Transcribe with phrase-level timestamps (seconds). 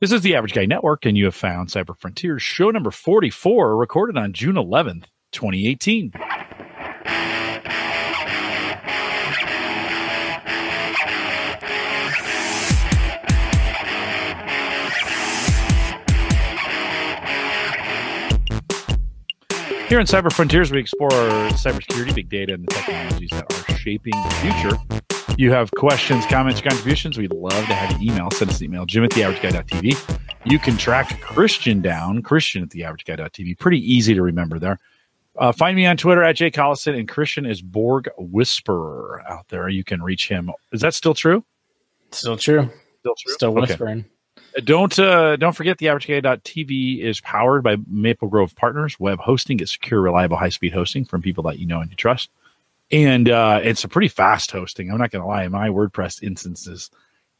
[0.00, 3.76] This is the Average Guy Network, and you have found Cyber Frontiers show number 44,
[3.76, 6.12] recorded on June 11th, 2018.
[19.88, 24.12] Here in Cyber Frontiers, we explore cybersecurity, big data, and the technologies that are shaping
[24.12, 25.07] the future.
[25.38, 27.16] You have questions, comments, contributions.
[27.16, 28.28] We'd love to have you email.
[28.32, 30.18] Send us an email, jim at theaverageguy.tv.
[30.44, 33.56] You can track Christian down, Christian at theaverageguy.tv.
[33.56, 34.80] Pretty easy to remember there.
[35.38, 39.68] Uh, find me on Twitter at Jay Collison, and Christian is Borg Whisperer out there.
[39.68, 40.50] You can reach him.
[40.72, 41.44] Is that still true?
[42.10, 42.68] Still true.
[42.98, 43.34] Still true.
[43.34, 44.06] Still whispering.
[44.56, 44.64] Okay.
[44.64, 49.60] Don't uh, don't forget the averageguy.tv is powered by Maple Grove Partners web hosting.
[49.60, 52.30] It's secure, reliable, high speed hosting from people that you know and you trust,
[52.90, 54.90] and uh, it's a pretty fast hosting.
[54.90, 56.90] I'm not going to lie, my WordPress instances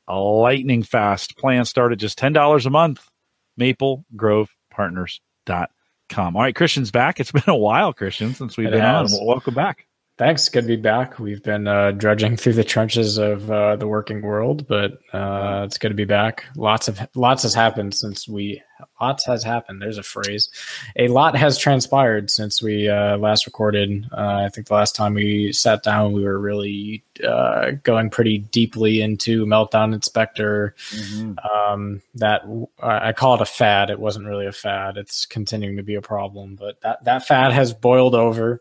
[0.09, 1.37] a lightning fast.
[1.37, 3.09] Plan start at just ten dollars a month.
[3.57, 6.37] Maple Grove Partners.com.
[6.37, 7.21] All right, Christian's back.
[7.21, 9.13] It's been a while, Christian, since we've it been has.
[9.19, 9.27] on.
[9.27, 9.88] welcome back.
[10.19, 10.49] Thanks.
[10.49, 11.21] Good to be back.
[11.21, 15.79] We've been uh, drudging through the trenches of uh, the working world, but uh, it's
[15.79, 16.45] good to be back.
[16.57, 18.61] Lots of lots has happened since we.
[19.01, 19.81] Lots has happened.
[19.81, 20.51] There's a phrase.
[20.97, 24.07] A lot has transpired since we uh, last recorded.
[24.13, 28.39] Uh, I think the last time we sat down, we were really uh, going pretty
[28.39, 30.75] deeply into Meltdown and Spectre.
[30.91, 31.35] Mm-hmm.
[31.49, 32.43] Um, that
[32.83, 33.91] I call it a fad.
[33.91, 34.97] It wasn't really a fad.
[34.97, 38.61] It's continuing to be a problem, but that that fad has boiled over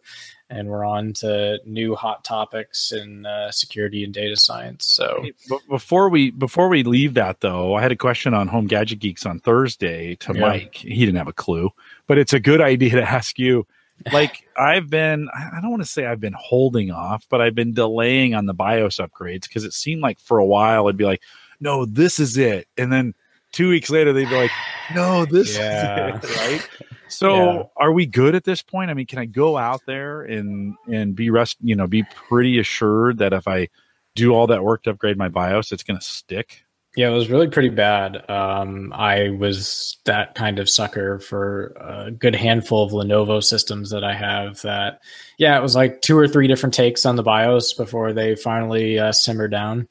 [0.50, 4.86] and we're on to new hot topics in uh, security and data science.
[4.86, 5.26] So
[5.70, 9.26] before we before we leave that though, I had a question on Home Gadget Geeks
[9.26, 10.42] on Thursday to yeah.
[10.42, 10.76] Mike.
[10.76, 11.70] He didn't have a clue,
[12.08, 13.66] but it's a good idea to ask you.
[14.14, 17.74] Like I've been, I don't want to say I've been holding off, but I've been
[17.74, 21.24] delaying on the BIOS upgrades because it seemed like for a while it'd be like,
[21.60, 23.16] no, this is it, and then
[23.58, 24.52] two weeks later they'd be like,
[24.94, 26.20] no, this yeah.
[26.20, 26.70] is it, right?
[27.08, 27.64] So yeah.
[27.76, 28.92] are we good at this point?
[28.92, 32.60] I mean, can I go out there and and be rest, you know, be pretty
[32.60, 33.70] assured that if I
[34.16, 36.64] do all that work to upgrade my BIOS, it's going to stick?
[36.96, 38.28] Yeah, it was really pretty bad.
[38.30, 44.04] Um, I was that kind of sucker for a good handful of Lenovo systems that
[44.04, 44.62] I have.
[44.64, 45.02] That,
[45.38, 48.98] yeah, it was like two or three different takes on the BIOS before they finally
[48.98, 49.88] uh, simmered down.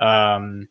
[0.00, 0.68] Um,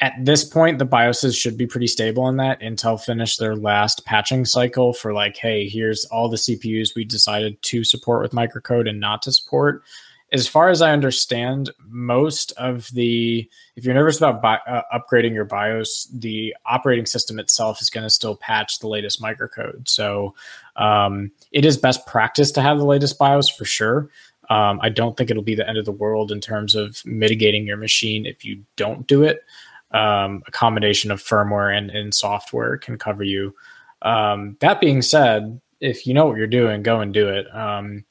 [0.00, 2.60] at this point, the BIOSes should be pretty stable on that.
[2.60, 7.60] Intel finished their last patching cycle for like, hey, here's all the CPUs we decided
[7.62, 9.82] to support with microcode and not to support.
[10.30, 15.32] As far as I understand, most of the, if you're nervous about bi- uh, upgrading
[15.32, 19.88] your BIOS, the operating system itself is going to still patch the latest microcode.
[19.88, 20.34] So
[20.76, 24.10] um, it is best practice to have the latest BIOS for sure.
[24.50, 27.66] Um, I don't think it'll be the end of the world in terms of mitigating
[27.66, 29.44] your machine if you don't do it
[29.90, 33.54] um, a combination of firmware and, and software can cover you.
[34.02, 37.46] Um, that being said, if you know what you're doing, go and do it.
[37.54, 38.04] Um,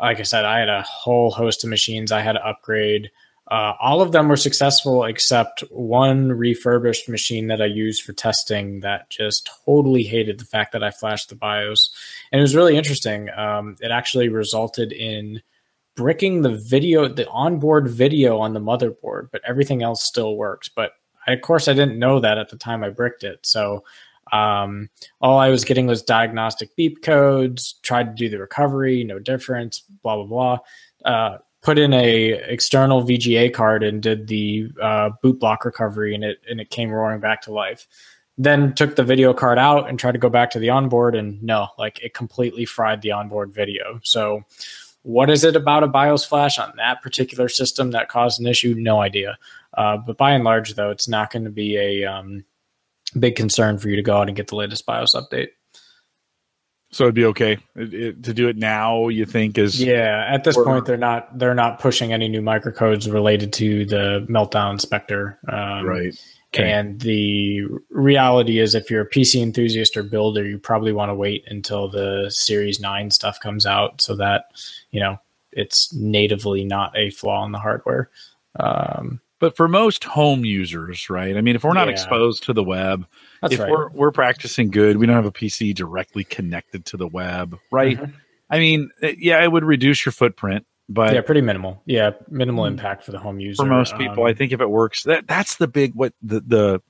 [0.00, 3.10] like I said, I had a whole host of machines I had to upgrade.
[3.50, 8.80] Uh, all of them were successful except one refurbished machine that I used for testing
[8.80, 11.90] that just totally hated the fact that I flashed the BIOS.
[12.30, 13.30] And it was really interesting.
[13.30, 15.40] Um, it actually resulted in
[15.96, 20.68] bricking the video, the onboard video on the motherboard, but everything else still works.
[20.68, 20.92] But
[21.34, 23.44] of course, I didn't know that at the time I bricked it.
[23.44, 23.84] So
[24.32, 24.90] um,
[25.20, 27.74] all I was getting was diagnostic beep codes.
[27.82, 29.80] Tried to do the recovery, no difference.
[30.02, 30.58] Blah blah blah.
[31.04, 36.24] Uh, put in a external VGA card and did the uh, boot block recovery, and
[36.24, 37.86] it and it came roaring back to life.
[38.36, 41.42] Then took the video card out and tried to go back to the onboard, and
[41.42, 44.00] no, like it completely fried the onboard video.
[44.02, 44.44] So
[45.02, 48.74] what is it about a BIOS flash on that particular system that caused an issue?
[48.76, 49.38] No idea.
[49.76, 52.44] Uh, but by and large, though, it's not going to be a um,
[53.18, 55.48] big concern for you to go out and get the latest BIOS update.
[56.90, 59.08] So it'd be okay it, it, to do it now.
[59.08, 60.24] You think is yeah.
[60.26, 64.26] At this or, point, they're not they're not pushing any new microcodes related to the
[64.28, 65.38] Meltdown and Spectre.
[65.48, 66.18] Um, right.
[66.54, 66.70] Okay.
[66.70, 71.14] And the reality is, if you're a PC enthusiast or builder, you probably want to
[71.14, 74.46] wait until the Series 9 stuff comes out so that,
[74.90, 75.20] you know,
[75.52, 78.08] it's natively not a flaw in the hardware.
[78.58, 81.36] Um, but for most home users, right?
[81.36, 81.92] I mean, if we're not yeah.
[81.92, 83.06] exposed to the web,
[83.40, 83.70] That's if right.
[83.70, 87.98] we're we're practicing good, we don't have a PC directly connected to the web, right?
[87.98, 88.12] Mm-hmm.
[88.50, 91.82] I mean, yeah, it would reduce your footprint, but yeah, pretty minimal.
[91.86, 92.68] Yeah, minimal mm.
[92.68, 93.62] impact for the home user.
[93.62, 96.40] For most people, um, I think if it works, that that's the big what the
[96.40, 96.82] the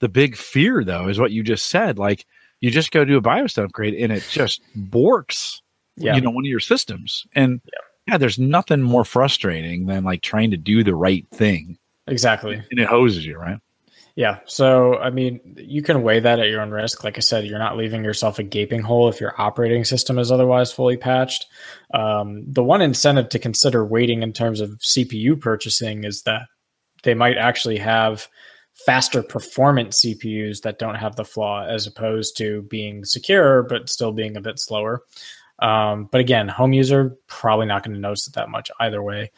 [0.00, 1.98] the big fear though is what you just said.
[1.98, 2.26] Like
[2.60, 5.60] you just go do a BIOS upgrade and it just borks,
[5.96, 6.14] yeah.
[6.14, 7.26] you know, one of your systems.
[7.34, 8.12] And yeah.
[8.12, 11.78] yeah, there's nothing more frustrating than like trying to do the right thing
[12.10, 12.62] Exactly.
[12.70, 13.58] And it hoses you, right?
[14.18, 14.40] Yeah.
[14.46, 17.04] So, I mean, you can weigh that at your own risk.
[17.04, 20.32] Like I said, you're not leaving yourself a gaping hole if your operating system is
[20.32, 21.46] otherwise fully patched.
[21.94, 26.48] Um, the one incentive to consider waiting in terms of CPU purchasing is that
[27.04, 28.26] they might actually have
[28.74, 34.10] faster performance CPUs that don't have the flaw as opposed to being secure but still
[34.10, 35.02] being a bit slower.
[35.60, 39.30] Um, but again, home user probably not going to notice it that much either way.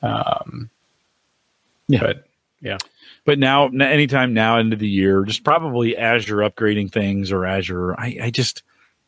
[0.00, 0.70] Um,
[1.92, 2.00] yeah.
[2.00, 2.24] But
[2.60, 2.78] yeah.
[3.24, 7.94] But now, anytime now into the year, just probably as you're upgrading things or Azure,
[7.98, 8.62] I, I just,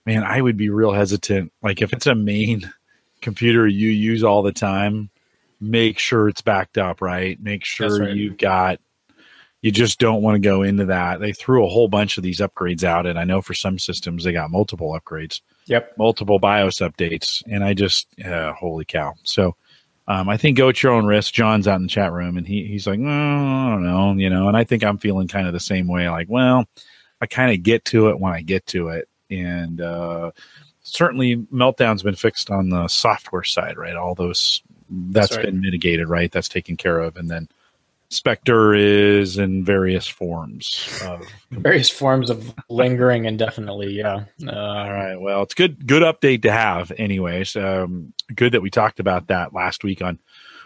[0.06, 1.52] man, I would be real hesitant.
[1.62, 2.72] Like if it's a main
[3.22, 5.10] computer you use all the time,
[5.60, 7.40] make sure it's backed up, right?
[7.42, 8.14] Make sure right.
[8.14, 8.80] you've got,
[9.62, 11.20] you just don't want to go into that.
[11.20, 14.22] They threw a whole bunch of these upgrades out, and I know for some systems
[14.22, 15.40] they got multiple upgrades.
[15.66, 15.96] Yep.
[15.96, 17.42] Multiple BIOS updates.
[17.50, 19.14] And I just, uh, holy cow.
[19.22, 19.56] So,
[20.06, 21.32] um, I think go at your own risk.
[21.32, 24.28] John's out in the chat room and he, he's like, oh, I don't know, you
[24.30, 26.08] know, and I think I'm feeling kind of the same way.
[26.08, 26.66] Like, well,
[27.20, 29.08] I kind of get to it when I get to it.
[29.30, 30.32] And, uh,
[30.82, 33.96] certainly meltdown's been fixed on the software side, right?
[33.96, 35.46] All those that's, right.
[35.46, 36.30] been mitigated, right?
[36.30, 37.16] That's taken care of.
[37.16, 37.48] And then
[38.10, 43.92] Spectre is in various forms of various forms of lingering indefinitely.
[43.92, 44.24] Yeah.
[44.46, 45.16] Uh, All right.
[45.16, 45.86] Well, it's good.
[45.86, 46.92] Good update to have.
[46.96, 50.20] Anyways, um, good that we talked about that last week on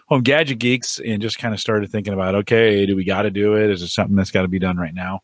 [0.09, 3.31] Home Gadget Geeks and just kind of started thinking about okay, do we got to
[3.31, 3.71] do it?
[3.71, 5.21] Is it something that's got to be done right now?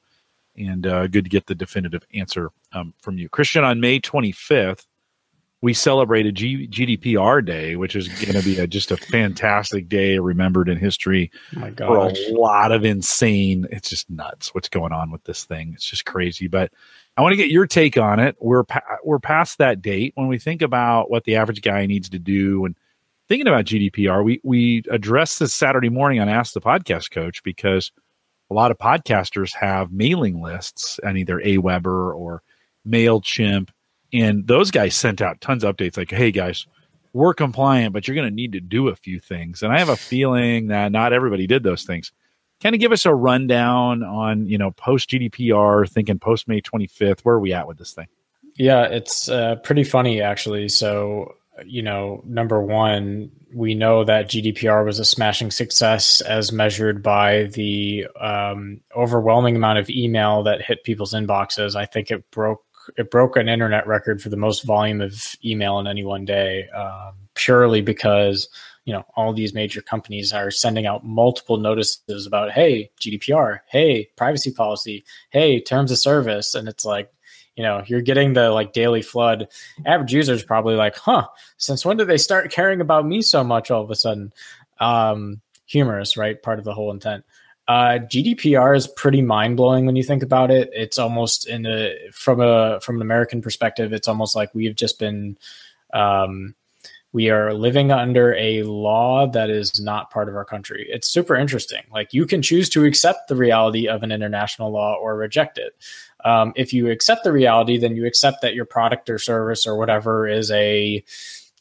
[0.56, 3.64] And uh, good to get the definitive answer um, from you, Christian.
[3.64, 4.86] On May 25th,
[5.64, 10.18] we celebrated G- GDPR Day, which is going to be a, just a fantastic day
[10.18, 13.66] remembered in history oh my for a lot of insane.
[13.70, 15.72] It's just nuts what's going on with this thing.
[15.72, 16.48] It's just crazy.
[16.48, 16.70] But
[17.16, 18.36] I want to get your take on it.
[18.40, 22.10] We're pa- we're past that date when we think about what the average guy needs
[22.10, 22.76] to do and
[23.26, 24.22] thinking about GDPR.
[24.22, 27.90] We we addressed this Saturday morning on Ask the Podcast Coach because
[28.50, 32.42] a lot of podcasters have mailing lists on either Aweber or
[32.86, 33.70] Mailchimp
[34.14, 36.66] and those guys sent out tons of updates like, hey guys,
[37.12, 39.62] we're compliant, but you're going to need to do a few things.
[39.62, 42.12] And I have a feeling that not everybody did those things.
[42.62, 47.20] Kind of give us a rundown on, you know, post GDPR, thinking post May 25th.
[47.20, 48.06] Where are we at with this thing?
[48.56, 50.68] Yeah, it's uh, pretty funny actually.
[50.68, 51.34] So,
[51.66, 57.44] you know, number one, we know that GDPR was a smashing success as measured by
[57.52, 61.74] the um, overwhelming amount of email that hit people's inboxes.
[61.74, 62.64] I think it broke
[62.96, 65.14] it broke an internet record for the most volume of
[65.44, 68.48] email in any one day, um, purely because
[68.84, 74.08] you know all these major companies are sending out multiple notices about hey GDPR, hey
[74.16, 77.10] privacy policy, hey terms of service, and it's like
[77.56, 79.48] you know you're getting the like daily flood.
[79.86, 81.26] Average users probably like, huh?
[81.56, 84.32] Since when did they start caring about me so much all of a sudden?
[84.80, 86.42] Um, humorous, right?
[86.42, 87.24] Part of the whole intent.
[87.66, 90.68] Uh, GDPR is pretty mind blowing when you think about it.
[90.72, 94.98] It's almost in a from a from an American perspective, it's almost like we've just
[94.98, 95.38] been
[95.94, 96.54] um,
[97.14, 100.84] we are living under a law that is not part of our country.
[100.90, 101.82] It's super interesting.
[101.92, 105.74] Like you can choose to accept the reality of an international law or reject it.
[106.24, 109.76] Um, if you accept the reality, then you accept that your product or service or
[109.76, 111.04] whatever is a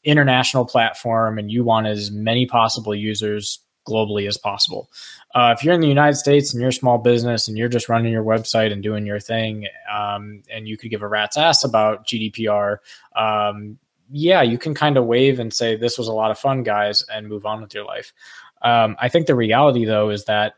[0.04, 4.90] international platform and you want as many possible users globally as possible.
[5.36, 7.90] Uh, if you're in the United States and you're a small business and you're just
[7.90, 11.64] running your website and doing your thing, um, and you could give a rat's ass
[11.64, 12.78] about GDPR,
[13.16, 13.78] um,
[14.12, 17.04] yeah, you can kind of wave and say, This was a lot of fun, guys,
[17.12, 18.14] and move on with your life.
[18.62, 20.54] Um, I think the reality, though, is that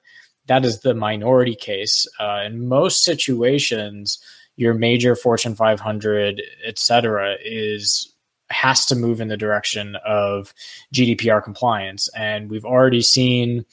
[0.47, 2.07] that is the minority case.
[2.19, 4.19] Uh, in most situations,
[4.57, 8.13] your major Fortune 500, et cetera, is
[8.49, 10.53] has to move in the direction of
[10.93, 12.07] GDPR compliance.
[12.15, 13.65] And we've already seen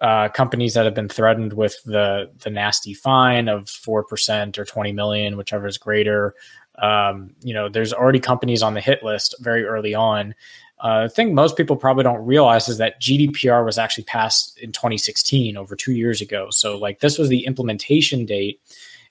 [0.00, 4.64] uh, companies that have been threatened with the the nasty fine of four percent or
[4.64, 6.34] twenty million, whichever is greater.
[6.78, 10.34] Um, you know, there's already companies on the hit list very early on.
[10.78, 14.72] Uh, the thing most people probably don't realize is that GDPR was actually passed in
[14.72, 16.48] 2016, over two years ago.
[16.50, 18.60] So, like, this was the implementation date,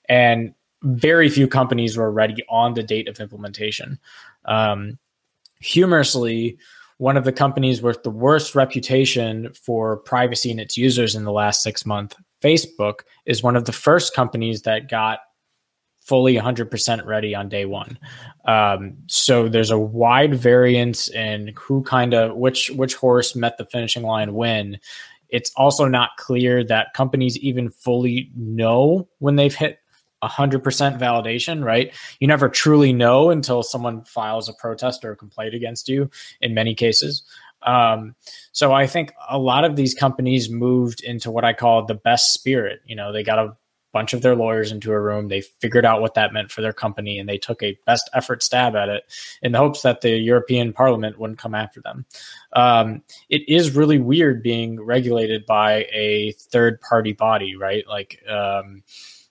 [0.08, 3.98] and very few companies were ready on the date of implementation.
[4.44, 4.98] Um,
[5.60, 6.58] humorously,
[6.98, 11.32] one of the companies with the worst reputation for privacy in its users in the
[11.32, 15.20] last six months, Facebook, is one of the first companies that got
[16.00, 17.98] fully 100% ready on day one.
[18.46, 23.66] Um, so there's a wide variance in who kind of which which horse met the
[23.66, 24.78] finishing line when.
[25.28, 29.80] It's also not clear that companies even fully know when they've hit
[30.22, 30.62] 100%
[30.98, 31.94] validation, right?
[32.20, 36.54] You never truly know until someone files a protest or a complaint against you in
[36.54, 37.22] many cases.
[37.62, 38.14] Um,
[38.52, 42.32] so I think a lot of these companies moved into what I call the best
[42.32, 42.80] spirit.
[42.86, 43.56] You know, they got a
[43.96, 45.28] bunch of their lawyers into a room.
[45.28, 48.42] They figured out what that meant for their company and they took a best effort
[48.42, 49.04] stab at it
[49.40, 52.04] in the hopes that the European Parliament wouldn't come after them.
[52.52, 57.84] Um, it is really weird being regulated by a third party body, right?
[57.88, 58.82] Like um,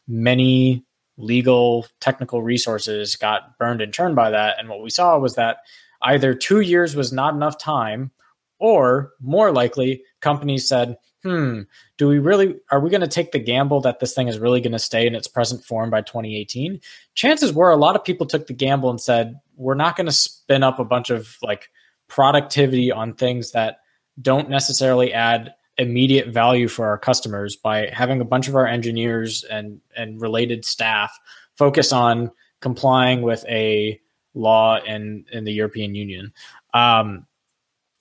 [0.08, 0.86] many
[1.18, 4.60] legal technical resources got burned and churned by that.
[4.60, 5.58] And what we saw was that
[6.02, 8.12] either two years was not enough time,
[8.60, 11.62] or more likely, companies said, hmm,
[11.98, 14.62] do we really, are we going to take the gamble that this thing is really
[14.62, 16.80] going to stay in its present form by 2018?
[17.16, 20.12] Chances were a lot of people took the gamble and said, we're not going to
[20.12, 21.70] spin up a bunch of like
[22.08, 23.80] productivity on things that
[24.22, 29.44] don't necessarily add immediate value for our customers by having a bunch of our engineers
[29.44, 31.18] and and related staff
[31.56, 34.00] focus on complying with a
[34.34, 36.34] law in in the European Union.
[36.74, 37.26] Um,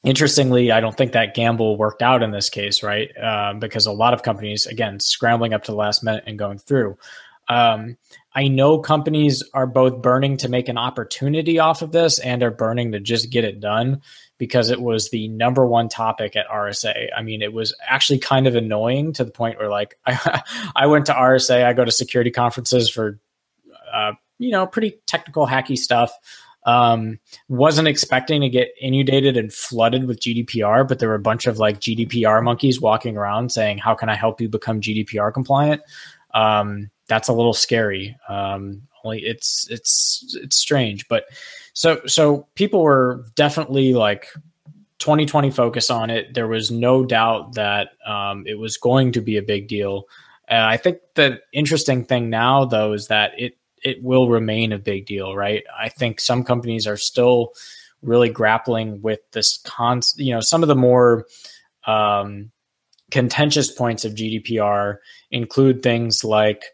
[0.04, 3.10] interestingly, I don't think that gamble worked out in this case, right?
[3.18, 6.58] Um, because a lot of companies, again, scrambling up to the last minute and going
[6.58, 6.96] through.
[7.48, 7.96] Um,
[8.34, 12.50] I know companies are both burning to make an opportunity off of this and are
[12.50, 14.00] burning to just get it done
[14.38, 17.08] because it was the number one topic at RSA.
[17.16, 20.42] I mean, it was actually kind of annoying to the point where, like, I,
[20.76, 23.18] I went to RSA, I go to security conferences for,
[23.92, 26.12] uh, you know, pretty technical, hacky stuff.
[26.66, 31.46] Um, wasn't expecting to get inundated and flooded with GDPR, but there were a bunch
[31.46, 35.82] of like GDPR monkeys walking around saying, How can I help you become GDPR compliant?
[36.32, 38.16] Um, that's a little scary.
[38.28, 41.24] Um, only it's it's it's strange, but
[41.74, 44.28] so so people were definitely like
[44.98, 46.32] 2020 focus on it.
[46.32, 50.04] There was no doubt that um, it was going to be a big deal.
[50.50, 54.78] Uh, I think the interesting thing now, though, is that it it will remain a
[54.78, 55.62] big deal, right?
[55.78, 57.52] I think some companies are still
[58.02, 60.00] really grappling with this con.
[60.16, 61.26] You know, some of the more
[61.86, 62.50] um,
[63.10, 64.98] contentious points of GDPR
[65.30, 66.64] include things like,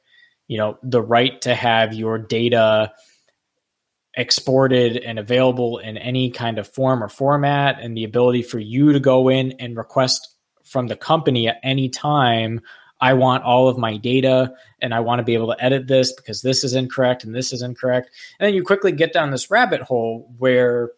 [0.46, 2.92] you know, the right to have your data
[4.16, 8.92] exported and available in any kind of form or format and the ability for you
[8.92, 12.60] to go in and request from the company at any time
[13.00, 16.12] I want all of my data and I want to be able to edit this
[16.12, 18.10] because this is incorrect and this is incorrect.
[18.38, 20.90] And then you quickly get down this rabbit hole where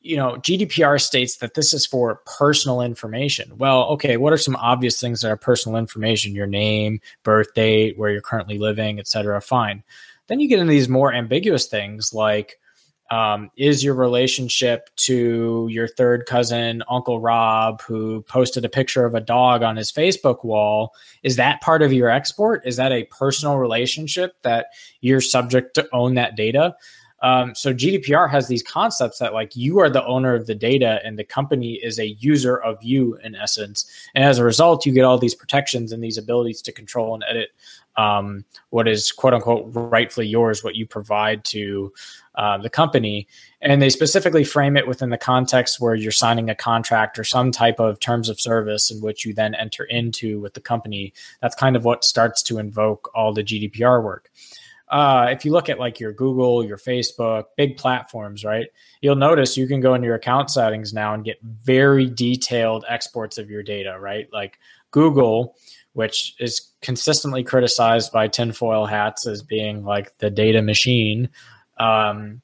[0.00, 3.56] you know GDPR states that this is for personal information.
[3.56, 6.34] Well, okay, what are some obvious things that are personal information?
[6.34, 9.40] Your name, birth date, where you're currently living, etc.
[9.40, 9.84] Fine.
[10.28, 12.58] Then you get into these more ambiguous things like
[13.12, 19.14] um, is your relationship to your third cousin, Uncle Rob, who posted a picture of
[19.14, 20.94] a dog on his Facebook wall?
[21.22, 22.66] Is that part of your export?
[22.66, 24.68] Is that a personal relationship that
[25.02, 26.74] you're subject to own that data?
[27.22, 31.00] Um, so GDPR has these concepts that like you are the owner of the data
[31.04, 33.90] and the company is a user of you in essence.
[34.14, 37.24] And as a result, you get all these protections and these abilities to control and
[37.28, 37.50] edit
[37.96, 41.92] um, what is quote unquote rightfully yours, what you provide to
[42.34, 43.28] uh, the company.
[43.60, 47.52] And they specifically frame it within the context where you're signing a contract or some
[47.52, 51.12] type of terms of service in which you then enter into with the company.
[51.40, 54.30] That's kind of what starts to invoke all the GDPR work
[54.92, 58.66] uh, if you look at like your Google, your Facebook, big platforms, right?
[59.00, 63.38] You'll notice you can go into your account settings now and get very detailed exports
[63.38, 64.28] of your data, right?
[64.34, 64.58] Like
[64.90, 65.56] Google,
[65.94, 71.30] which is consistently criticized by tinfoil hats as being like the data machine.
[71.78, 72.42] Um,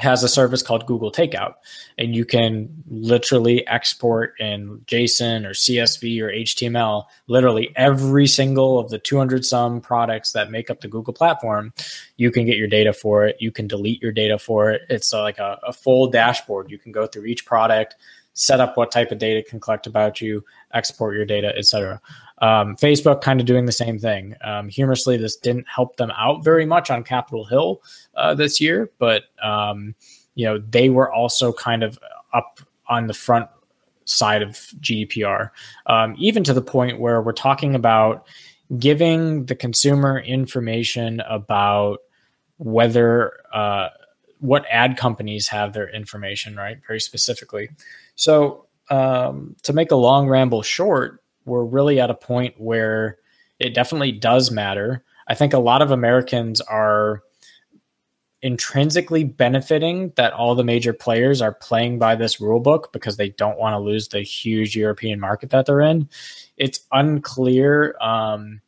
[0.00, 1.54] has a service called Google Takeout,
[1.96, 8.90] and you can literally export in JSON or CSV or HTML literally every single of
[8.90, 11.72] the 200 some products that make up the Google platform.
[12.16, 13.36] You can get your data for it.
[13.40, 14.82] You can delete your data for it.
[14.88, 16.70] It's like a, a full dashboard.
[16.70, 17.96] You can go through each product,
[18.38, 22.00] set up what type of data can collect about you, export your data, etc.
[22.40, 24.36] Um, Facebook kind of doing the same thing.
[24.44, 27.82] Um, humorously, this didn't help them out very much on Capitol Hill
[28.14, 29.94] uh, this year, but um,
[30.36, 31.98] you know they were also kind of
[32.32, 33.48] up on the front
[34.04, 35.50] side of GDPR,
[35.86, 38.24] um, even to the point where we're talking about
[38.78, 41.98] giving the consumer information about
[42.58, 43.88] whether uh,
[44.38, 46.78] what ad companies have their information, right?
[46.86, 47.68] Very specifically.
[48.18, 53.18] So um, to make a long ramble short, we're really at a point where
[53.60, 55.04] it definitely does matter.
[55.28, 57.22] I think a lot of Americans are
[58.42, 63.30] intrinsically benefiting that all the major players are playing by this rule book because they
[63.30, 66.08] don't want to lose the huge European market that they're in.
[66.56, 67.96] It's unclear.
[68.00, 68.60] Um,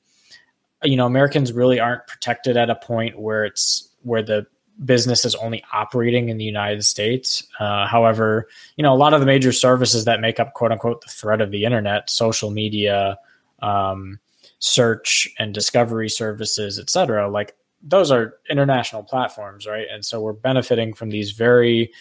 [0.84, 4.46] you know, Americans really aren't protected at a point where it's where the
[4.84, 7.46] business is only operating in the United States.
[7.58, 11.02] Uh, however, you know, a lot of the major services that make up quote unquote
[11.02, 13.18] the threat of the internet, social media,
[13.60, 14.18] um,
[14.58, 19.86] search and discovery services, et cetera, like those are international platforms, right?
[19.90, 21.92] And so we're benefiting from these very,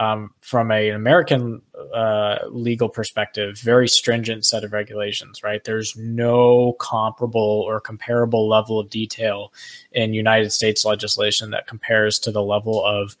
[0.00, 1.60] um, from a, an American
[1.94, 5.62] uh, legal perspective, very stringent set of regulations, right?
[5.62, 9.52] There's no comparable or comparable level of detail
[9.92, 13.14] in United States legislation that compares to the level of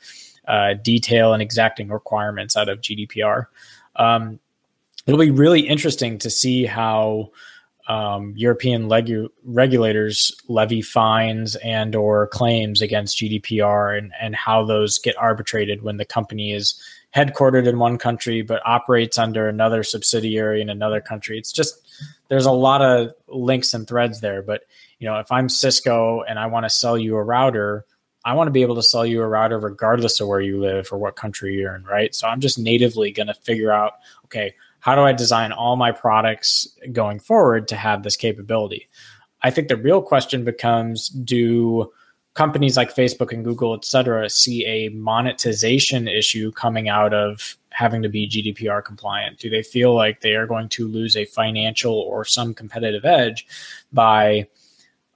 [0.48, 3.46] uh, detail and exacting requirements out of GDPR.
[3.96, 4.40] Um,
[5.06, 7.30] it'll be really interesting to see how
[7.90, 15.00] um, European legu- regulators levy fines and or claims against GDPR and, and how those
[15.00, 16.80] get arbitrated when the company is
[17.16, 21.36] headquartered in one country but operates under another subsidiary in another country.
[21.36, 21.74] It's just
[22.28, 24.40] there's a lot of links and threads there.
[24.40, 24.62] But
[25.00, 27.84] you know, if I'm Cisco and I want to sell you a router,
[28.24, 30.90] I want to be able to sell you a router regardless of where you live
[30.92, 32.14] or what country you're in, right?
[32.14, 33.94] So I'm just natively going to figure out,
[34.26, 38.88] okay, how do I design all my products going forward to have this capability?
[39.42, 41.90] I think the real question becomes do
[42.34, 48.02] companies like Facebook and Google, et cetera, see a monetization issue coming out of having
[48.02, 49.38] to be GDPR compliant?
[49.38, 53.46] Do they feel like they are going to lose a financial or some competitive edge
[53.92, 54.46] by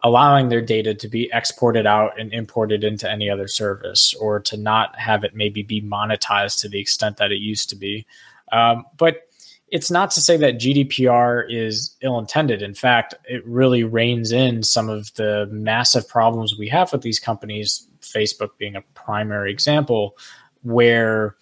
[0.02, 4.56] allowing their data to be exported out and imported into any other service or to
[4.56, 8.06] not have it maybe be monetized to the extent that it used to be?
[8.52, 9.28] Um, but
[9.74, 12.62] it's not to say that GDPR is ill intended.
[12.62, 17.18] In fact, it really reins in some of the massive problems we have with these
[17.18, 20.16] companies, Facebook being a primary example,
[20.62, 21.34] where,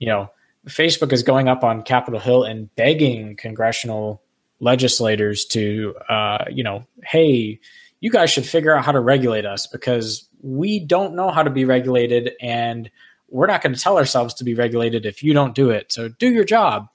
[0.00, 0.30] you know,
[0.66, 4.20] Facebook is going up on Capitol Hill and begging congressional
[4.60, 7.58] legislators to, uh, you know, hey,
[8.00, 11.48] you guys should figure out how to regulate us because we don't know how to
[11.48, 12.90] be regulated and
[13.30, 15.90] we're not going to tell ourselves to be regulated if you don't do it.
[15.90, 16.88] So do your job.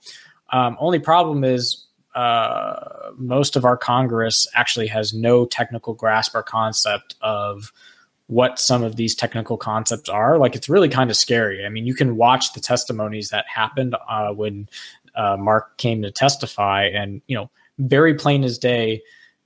[0.53, 6.43] Um, only problem is uh, most of our Congress actually has no technical grasp or
[6.43, 7.74] concept of
[8.27, 10.38] what some of these technical concepts are.
[10.38, 11.65] Like it's really kind of scary.
[11.65, 14.70] I mean, you can watch the testimonies that happened uh, when
[15.16, 19.01] uh, Mark came to testify, and you know, very plain as day.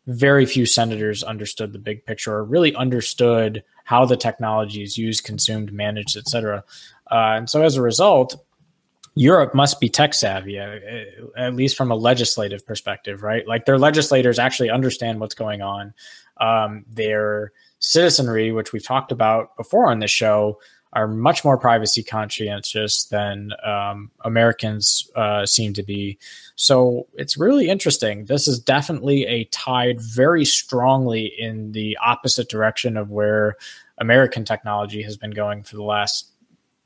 [0.05, 5.25] Very few senators understood the big picture or really understood how the technology is used,
[5.25, 6.63] consumed, managed, etc.
[7.11, 8.41] Uh, and so, as a result,
[9.17, 10.79] Europe must be tech savvy, uh,
[11.37, 13.47] at least from a legislative perspective, right?
[13.47, 15.93] Like their legislators actually understand what's going on.
[16.39, 20.59] Um, their citizenry, which we've talked about before on this show,
[20.93, 26.17] are much more privacy conscientious than um, Americans uh, seem to be.
[26.55, 28.25] So it's really interesting.
[28.25, 33.57] This is definitely a tide very strongly in the opposite direction of where
[33.97, 36.31] American technology has been going for the last,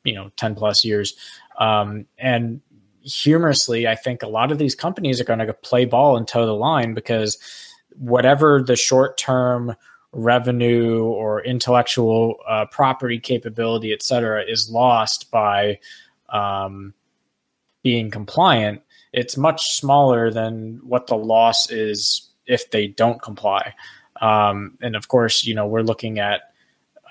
[0.04, 1.16] you know, 10 plus years.
[1.60, 2.62] Um, and
[3.04, 6.46] humorously, I think a lot of these companies are going to play ball and toe
[6.46, 7.38] the line because
[7.98, 9.76] whatever the short term
[10.14, 15.80] revenue or intellectual uh, property capability, et cetera, is lost by
[16.30, 16.94] um,
[17.84, 18.82] being compliant,
[19.14, 23.74] it's much smaller than what the loss is if they don't comply.
[24.22, 26.51] Um, and of course, you know, we're looking at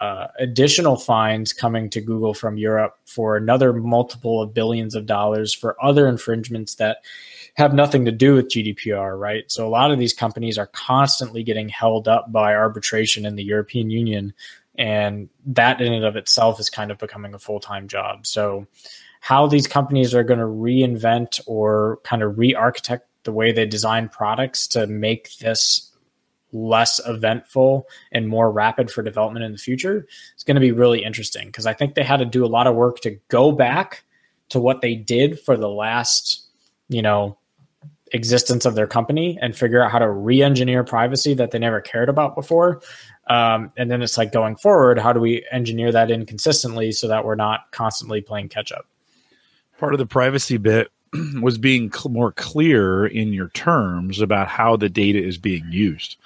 [0.01, 5.53] uh, additional fines coming to Google from Europe for another multiple of billions of dollars
[5.53, 6.99] for other infringements that
[7.55, 9.45] have nothing to do with GDPR, right?
[9.49, 13.45] So a lot of these companies are constantly getting held up by arbitration in the
[13.45, 14.33] European Union.
[14.77, 18.27] And that in and of itself is kind of becoming a full time job.
[18.27, 18.67] So,
[19.23, 23.67] how these companies are going to reinvent or kind of re architect the way they
[23.67, 25.90] design products to make this
[26.53, 31.05] less eventful and more rapid for development in the future it's going to be really
[31.05, 34.05] interesting because I think they had to do a lot of work to go back
[34.51, 36.47] to what they did for the last,
[36.89, 37.39] you know,
[38.13, 42.09] existence of their company and figure out how to re-engineer privacy that they never cared
[42.09, 42.83] about before.
[43.29, 47.07] Um, and then it's like going forward, how do we engineer that in consistently so
[47.07, 48.87] that we're not constantly playing catch up?
[49.79, 50.91] Part of the privacy bit
[51.41, 56.17] was being cl- more clear in your terms about how the data is being used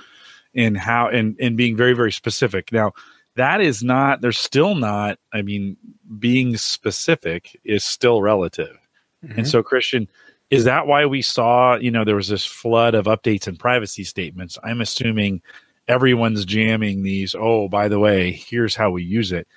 [0.55, 2.73] and how and and being very very specific.
[2.73, 2.93] Now
[3.37, 5.77] that is not there's still not i mean
[6.19, 8.77] being specific is still relative.
[9.25, 9.39] Mm-hmm.
[9.39, 10.09] and so christian
[10.51, 14.05] is that why we saw you know there was this flood of updates and privacy
[14.05, 14.59] statements?
[14.63, 15.43] I'm assuming
[15.89, 19.49] everyone's jamming these oh by the way here's how we use it.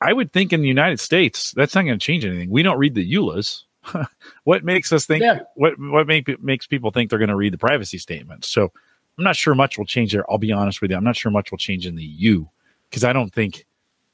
[0.00, 2.50] I would think in the united states that's not going to change anything.
[2.50, 3.64] We don't read the eulas.
[4.44, 5.40] What makes us think yeah.
[5.54, 8.48] what what make, makes people think they're going to read the privacy statements?
[8.48, 8.72] So
[9.18, 10.30] I'm not sure much will change there.
[10.30, 10.96] I'll be honest with you.
[10.96, 12.48] I'm not sure much will change in the U
[12.88, 13.66] because I don't think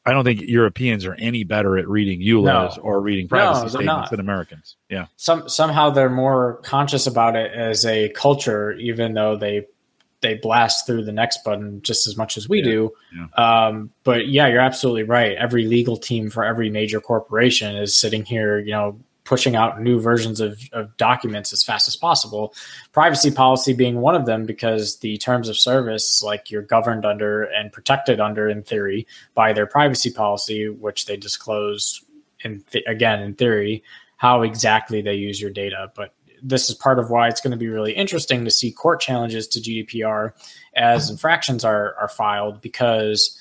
[0.07, 2.83] I don't think Europeans are any better at reading EULAs no.
[2.83, 4.11] or reading privacy no, statements not.
[4.11, 4.77] than Americans.
[4.91, 5.07] Yeah.
[5.17, 9.67] Some somehow they're more conscious about it as a culture, even though they
[10.21, 12.93] they blast through the next button just as much as we yeah, do.
[13.15, 13.67] Yeah.
[13.67, 15.37] Um, but yeah, you're absolutely right.
[15.37, 20.01] Every legal team for every major corporation is sitting here, you know, pushing out new
[20.01, 22.55] versions of, of documents as fast as possible.
[22.93, 27.45] Privacy policy being one of them, because the terms of service, like you're governed under
[27.45, 32.05] and protected under, in theory, by their privacy policy, which they disclose
[32.45, 33.83] in th- again in theory
[34.17, 35.91] how exactly they use your data.
[35.95, 39.01] But this is part of why it's going to be really interesting to see court
[39.01, 40.33] challenges to GDPR
[40.77, 43.39] as infractions are are filed because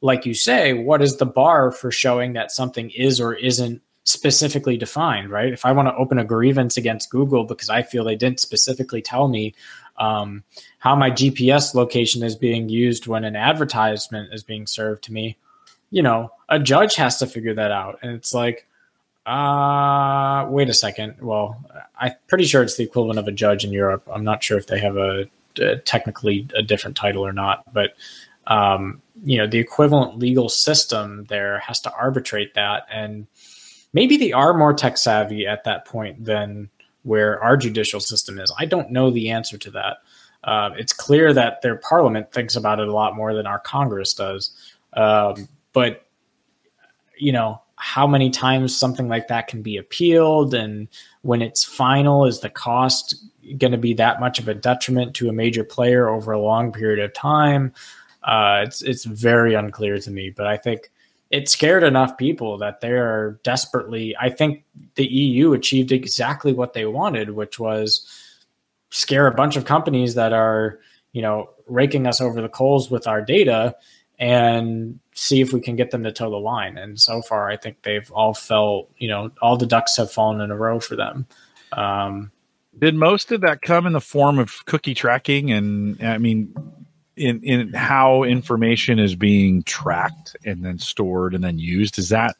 [0.00, 4.76] like you say what is the bar for showing that something is or isn't specifically
[4.76, 5.52] defined, right?
[5.52, 9.02] If I want to open a grievance against Google because I feel they didn't specifically
[9.02, 9.52] tell me
[9.98, 10.44] um,
[10.78, 15.36] how my GPS location is being used when an advertisement is being served to me,
[15.90, 17.98] you know, a judge has to figure that out.
[18.02, 18.66] And it's like,
[19.26, 21.16] uh, wait a second.
[21.20, 21.60] Well,
[21.98, 24.08] I'm pretty sure it's the equivalent of a judge in Europe.
[24.12, 27.94] I'm not sure if they have a, a technically a different title or not, but
[28.46, 33.26] um, you know, the equivalent legal system there has to arbitrate that and
[33.96, 36.68] maybe they are more tech savvy at that point than
[37.04, 38.52] where our judicial system is.
[38.58, 39.96] I don't know the answer to that.
[40.44, 44.12] Uh, it's clear that their parliament thinks about it a lot more than our Congress
[44.12, 44.50] does.
[44.92, 46.04] Um, but
[47.16, 50.88] you know, how many times something like that can be appealed, and
[51.22, 53.14] when it's final, is the cost
[53.56, 56.70] going to be that much of a detriment to a major player over a long
[56.70, 57.72] period of time?
[58.22, 60.28] Uh, it's it's very unclear to me.
[60.28, 60.90] But I think
[61.30, 66.86] it scared enough people that they're desperately i think the eu achieved exactly what they
[66.86, 68.06] wanted which was
[68.90, 70.78] scare a bunch of companies that are
[71.12, 73.74] you know raking us over the coals with our data
[74.18, 76.78] and see if we can get them to toe the line.
[76.78, 80.40] And so far i think they've all felt you know all the ducks have fallen
[80.40, 81.26] in a row for them.
[81.72, 82.30] Um,
[82.78, 85.50] did most of that come in the form of cookie tracking?
[85.50, 86.54] And i mean
[87.16, 92.36] in in how information is being tracked and then stored and then used is that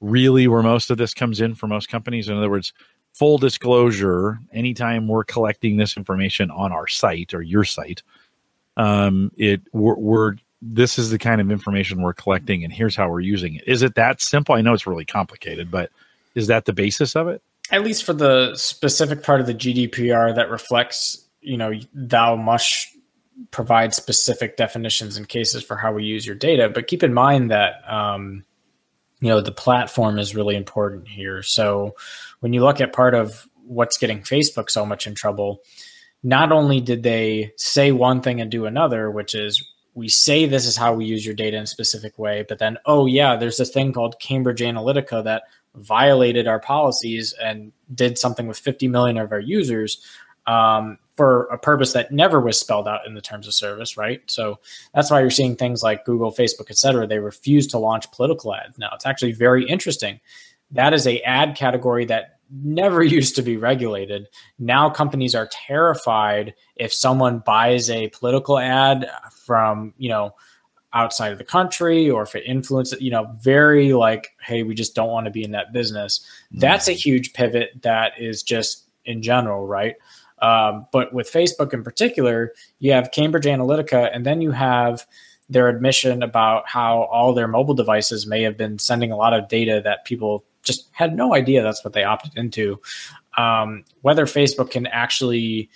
[0.00, 2.28] really where most of this comes in for most companies?
[2.28, 2.72] In other words
[3.12, 8.02] full disclosure anytime we're collecting this information on our site or your site
[8.76, 13.08] um it we're, we're this is the kind of information we're collecting and here's how
[13.08, 13.64] we're using it.
[13.66, 14.54] Is it that simple?
[14.54, 15.90] I know it's really complicated but
[16.34, 17.42] is that the basis of it?
[17.72, 22.88] At least for the specific part of the gdpr that reflects you know thou must
[23.50, 26.68] provide specific definitions and cases for how we use your data.
[26.68, 28.44] But keep in mind that um,
[29.20, 31.42] you know the platform is really important here.
[31.42, 31.94] So
[32.40, 35.62] when you look at part of what's getting Facebook so much in trouble,
[36.22, 40.66] not only did they say one thing and do another, which is we say this
[40.66, 43.56] is how we use your data in a specific way, but then oh yeah, there's
[43.56, 45.42] this thing called Cambridge Analytica that
[45.74, 50.04] violated our policies and did something with 50 million of our users.
[50.46, 54.22] Um, for a purpose that never was spelled out in the terms of service, right?
[54.26, 54.58] So
[54.94, 57.06] that's why you're seeing things like Google, Facebook, et cetera.
[57.06, 58.88] They refuse to launch political ads now.
[58.94, 60.18] It's actually very interesting.
[60.70, 64.28] That is a ad category that never used to be regulated.
[64.58, 69.10] Now companies are terrified if someone buys a political ad
[69.44, 70.34] from, you know,
[70.94, 74.94] outside of the country or if it influences, you know, very like, hey, we just
[74.94, 76.26] don't want to be in that business.
[76.50, 79.96] That's a huge pivot that is just in general, right?
[80.40, 85.06] Um, but with Facebook in particular, you have Cambridge Analytica, and then you have
[85.48, 89.48] their admission about how all their mobile devices may have been sending a lot of
[89.48, 92.80] data that people just had no idea that's what they opted into.
[93.36, 95.68] Um, whether Facebook can actually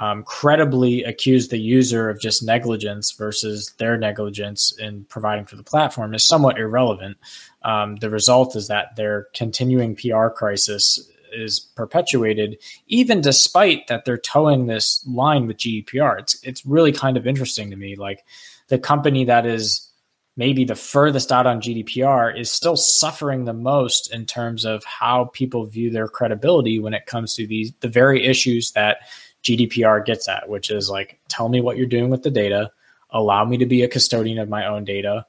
[0.00, 5.62] um, credibly accuse the user of just negligence versus their negligence in providing for the
[5.62, 7.16] platform is somewhat irrelevant.
[7.62, 14.18] Um, the result is that their continuing PR crisis is perpetuated, even despite that they're
[14.18, 16.20] towing this line with GDPR.
[16.20, 17.96] It's it's really kind of interesting to me.
[17.96, 18.24] Like
[18.68, 19.90] the company that is
[20.36, 25.26] maybe the furthest out on GDPR is still suffering the most in terms of how
[25.32, 28.98] people view their credibility when it comes to these the very issues that
[29.42, 32.70] GDPR gets at, which is like tell me what you're doing with the data,
[33.10, 35.26] allow me to be a custodian of my own data,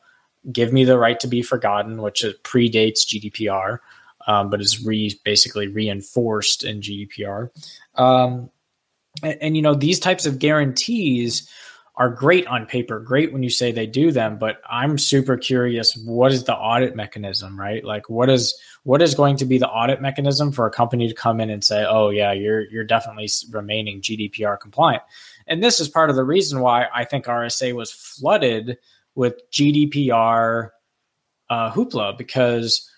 [0.52, 3.80] give me the right to be forgotten, which predates GDPR
[4.28, 7.50] um, but is re basically reinforced in GDPR.
[7.96, 8.50] Um,
[9.24, 11.50] and, and, you know these types of guarantees
[11.98, 14.38] are great on paper, great when you say they do them.
[14.38, 17.84] But I'm super curious, what is the audit mechanism, right?
[17.84, 21.14] Like, what is what is going to be the audit mechanism for a company to
[21.14, 25.04] come in and say, oh yeah, you're you're definitely remaining GDPR compliant.
[25.48, 28.78] And this is part of the reason why I think RSA was flooded
[29.14, 30.72] with GDPR
[31.50, 32.90] uh, hoopla because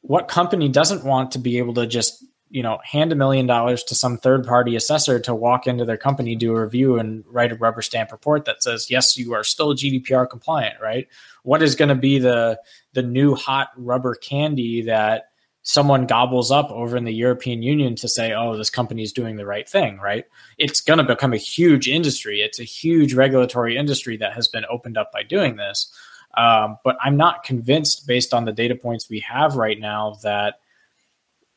[0.00, 3.84] what company doesn't want to be able to just you know, hand a million dollars
[3.84, 7.52] to some third party assessor to walk into their company, do a review, and write
[7.52, 11.08] a rubber stamp report that says, yes, you are still GDPR compliant, right?
[11.42, 12.58] What is going to be the
[12.94, 15.24] the new hot rubber candy that
[15.62, 19.36] someone gobbles up over in the European Union to say, oh, this company is doing
[19.36, 20.24] the right thing, right?
[20.56, 22.40] It's going to become a huge industry.
[22.40, 25.92] It's a huge regulatory industry that has been opened up by doing this.
[26.38, 30.60] Um, but I'm not convinced, based on the data points we have right now, that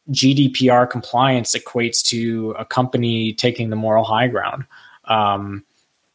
[0.09, 4.65] GDPR compliance equates to a company taking the moral high ground.
[5.05, 5.63] Um,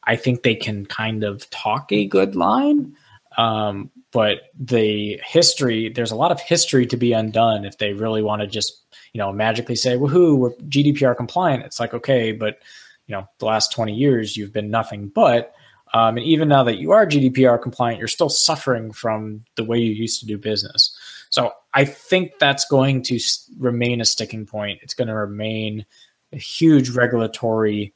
[0.02, 2.96] I think they can kind of talk a good line,
[3.38, 8.22] um, but the history there's a lot of history to be undone if they really
[8.22, 11.64] want to just you know magically say woohoo we're GDPR compliant.
[11.64, 12.58] It's like okay, but
[13.06, 15.54] you know the last 20 years you've been nothing but.
[15.96, 19.78] Um, and even now that you are GDPR compliant, you're still suffering from the way
[19.78, 20.94] you used to do business.
[21.30, 23.18] So I think that's going to
[23.58, 24.80] remain a sticking point.
[24.82, 25.86] It's going to remain
[26.34, 27.94] a huge regulatory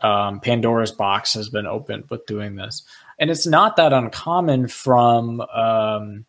[0.00, 2.82] um, Pandora's box has been opened with doing this,
[3.18, 6.24] and it's not that uncommon from um,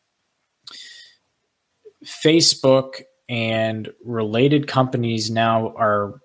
[2.03, 6.19] Facebook and related companies now are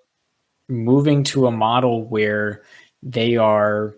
[0.67, 2.63] moving to a model where
[3.01, 3.95] they are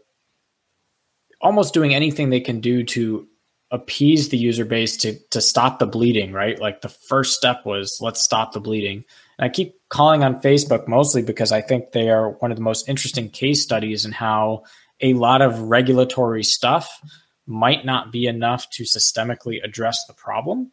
[1.41, 3.27] almost doing anything they can do to
[3.71, 6.59] appease the user base to to stop the bleeding, right?
[6.59, 9.03] Like the first step was let's stop the bleeding.
[9.37, 12.63] And I keep calling on Facebook mostly because I think they are one of the
[12.63, 14.63] most interesting case studies in how
[15.01, 16.99] a lot of regulatory stuff
[17.45, 20.71] might not be enough to systemically address the problem.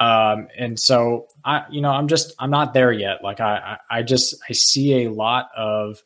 [0.00, 3.22] Um, and so I, you know, I'm just I'm not there yet.
[3.22, 6.02] Like I, I just I see a lot of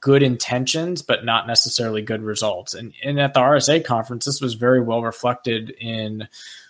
[0.00, 2.74] good intentions, but not necessarily good results.
[2.74, 6.28] And, and at the RSA conference, this was very well reflected in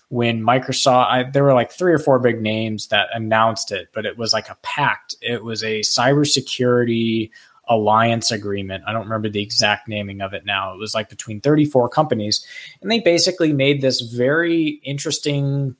[0.09, 4.07] when Microsoft, I, there were like three or four big names that announced it, but
[4.07, 5.17] it was like a pact.
[5.21, 7.31] It was a cybersecurity
[7.69, 8.85] alliance agreement.
[8.87, 10.73] I don't remember the exact naming of it now.
[10.73, 12.45] It was like between 34 companies.
[12.81, 15.77] And they basically made this very interesting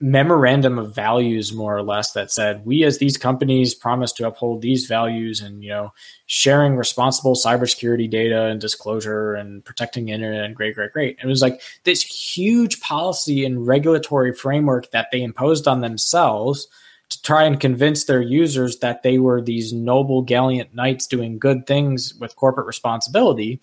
[0.00, 4.62] memorandum of values more or less that said we as these companies promise to uphold
[4.62, 5.92] these values and you know
[6.26, 11.18] sharing responsible cybersecurity data and disclosure and protecting internet and great great great.
[11.20, 16.68] It was like this huge policy and regulatory framework that they imposed on themselves
[17.08, 21.66] to try and convince their users that they were these noble gallant knights doing good
[21.66, 23.60] things with corporate responsibility.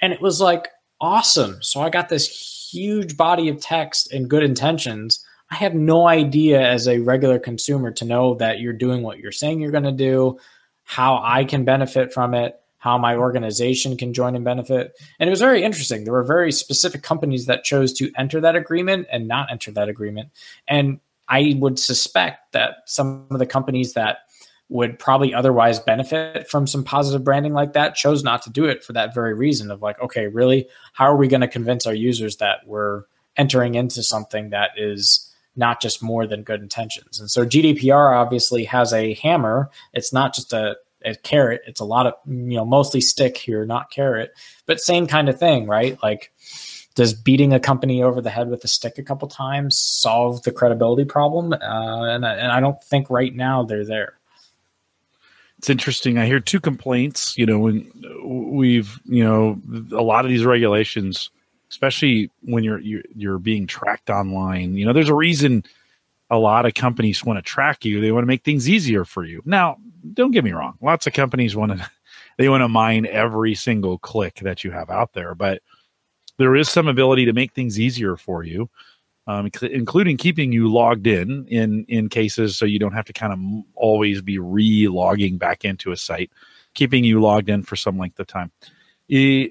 [0.00, 0.68] And it was like
[1.00, 1.62] awesome.
[1.62, 6.60] So i got this huge body of text and good intentions I have no idea
[6.60, 9.92] as a regular consumer to know that you're doing what you're saying you're going to
[9.92, 10.38] do,
[10.84, 14.96] how I can benefit from it, how my organization can join and benefit.
[15.18, 16.04] And it was very interesting.
[16.04, 19.88] There were very specific companies that chose to enter that agreement and not enter that
[19.88, 20.30] agreement.
[20.68, 24.18] And I would suspect that some of the companies that
[24.68, 28.82] would probably otherwise benefit from some positive branding like that chose not to do it
[28.82, 31.94] for that very reason of like, okay, really, how are we going to convince our
[31.94, 33.04] users that we're
[33.36, 35.25] entering into something that is
[35.56, 37.18] not just more than good intentions.
[37.18, 39.70] And so GDPR obviously has a hammer.
[39.92, 41.62] It's not just a, a carrot.
[41.66, 44.32] It's a lot of, you know, mostly stick here, not carrot,
[44.66, 45.98] but same kind of thing, right?
[46.02, 46.32] Like,
[46.94, 50.52] does beating a company over the head with a stick a couple times solve the
[50.52, 51.52] credibility problem?
[51.52, 54.14] Uh, and, and I don't think right now they're there.
[55.58, 56.18] It's interesting.
[56.18, 57.36] I hear two complaints.
[57.36, 57.90] You know, when
[58.24, 59.60] we've, you know,
[59.92, 61.30] a lot of these regulations
[61.70, 64.76] especially when you're, you're you're being tracked online.
[64.76, 65.64] You know, there's a reason
[66.30, 68.00] a lot of companies want to track you.
[68.00, 69.42] They want to make things easier for you.
[69.44, 69.76] Now,
[70.12, 70.76] don't get me wrong.
[70.80, 71.90] Lots of companies want to
[72.38, 75.62] they want to mine every single click that you have out there, but
[76.38, 78.68] there is some ability to make things easier for you,
[79.26, 83.32] um, including keeping you logged in in in cases so you don't have to kind
[83.32, 86.30] of always be re-logging back into a site,
[86.74, 88.52] keeping you logged in for some length of time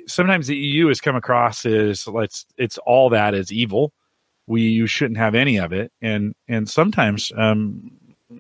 [0.08, 3.94] sometimes the EU has come across as let's it's all that is evil.
[4.48, 7.92] We you shouldn't have any of it, and and sometimes um,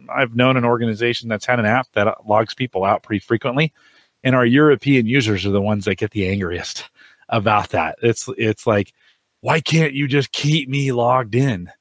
[0.10, 3.74] I've known an organization that's had an app that logs people out pretty frequently,
[4.24, 6.90] and our European users are the ones that get the angriest
[7.30, 7.98] about that.
[8.02, 8.94] It's it's like,
[9.42, 11.72] why can't you just keep me logged in?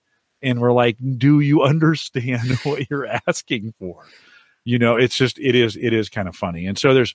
[0.42, 4.05] And we're like, do you understand what you're asking for?
[4.64, 7.14] You know, it's just it is it is kind of funny, and so there's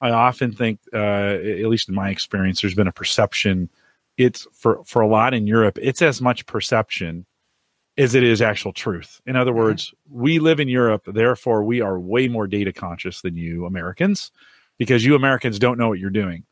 [0.00, 3.68] I often think, uh, at least in my experience, there's been a perception.
[4.16, 5.78] It's for for a lot in Europe.
[5.80, 7.26] It's as much perception
[7.96, 9.20] as it is actual truth.
[9.26, 9.60] In other mm-hmm.
[9.60, 14.30] words, we live in Europe, therefore we are way more data conscious than you Americans,
[14.78, 16.44] because you Americans don't know what you're doing.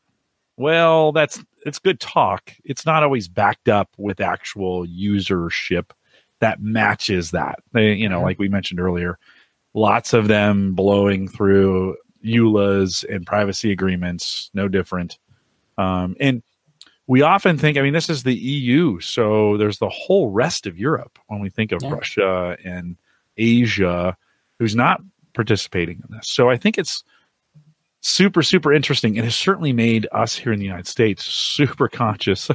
[0.57, 2.51] Well, that's it's good talk.
[2.65, 5.91] It's not always backed up with actual usership
[6.39, 7.59] that matches that.
[7.71, 8.25] They, you know, mm-hmm.
[8.25, 9.17] like we mentioned earlier,
[9.73, 11.95] lots of them blowing through
[12.27, 15.17] EULAs and privacy agreements, no different.
[15.77, 16.43] Um, and
[17.07, 20.77] we often think, I mean, this is the EU, so there's the whole rest of
[20.77, 21.91] Europe when we think of yeah.
[21.91, 22.97] Russia and
[23.37, 24.17] Asia,
[24.59, 25.01] who's not
[25.33, 26.27] participating in this.
[26.27, 27.03] So I think it's
[28.01, 32.49] super, super interesting and has certainly made us here in the United States super conscious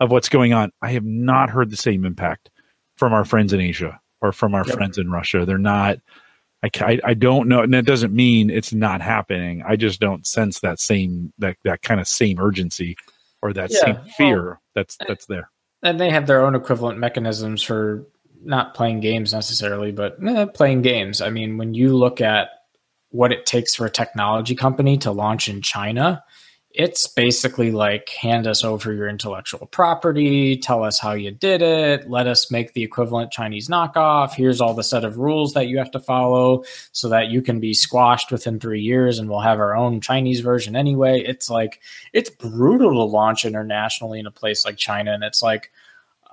[0.00, 0.72] of what's going on.
[0.82, 2.50] I have not heard the same impact
[2.96, 4.76] from our friends in Asia or from our yep.
[4.76, 5.44] friends in Russia.
[5.44, 5.98] They're not.
[6.62, 9.62] I, I don't know, and that doesn't mean it's not happening.
[9.66, 12.96] I just don't sense that same that that kind of same urgency
[13.42, 15.50] or that yeah, same fear well, that's that's there.
[15.82, 18.06] And they have their own equivalent mechanisms for
[18.42, 21.20] not playing games necessarily, but eh, playing games.
[21.20, 22.48] I mean, when you look at
[23.10, 26.22] what it takes for a technology company to launch in China,
[26.76, 32.10] it's basically like hand us over your intellectual property, tell us how you did it,
[32.10, 34.34] let us make the equivalent Chinese knockoff.
[34.34, 37.60] Here's all the set of rules that you have to follow so that you can
[37.60, 41.22] be squashed within three years and we'll have our own Chinese version anyway.
[41.22, 41.80] It's like,
[42.12, 45.14] it's brutal to launch internationally in a place like China.
[45.14, 45.72] And it's like,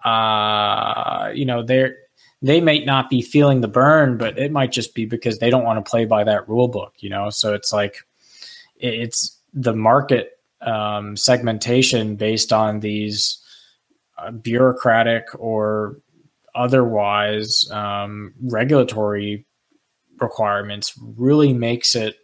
[0.04, 1.96] uh, you know, they're,
[2.42, 5.64] they may not be feeling the burn, but it might just be because they don't
[5.64, 7.30] want to play by that rule book, you know?
[7.30, 8.06] So it's like,
[8.76, 13.40] it's the market um, segmentation based on these
[14.18, 16.00] uh, bureaucratic or
[16.56, 19.46] otherwise um, regulatory
[20.20, 22.16] requirements really makes it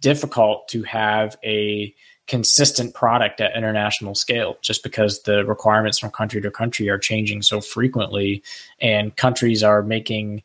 [0.00, 1.94] difficult to have a
[2.26, 7.40] consistent product at international scale just because the requirements from country to country are changing
[7.40, 8.42] so frequently
[8.80, 10.42] and countries are making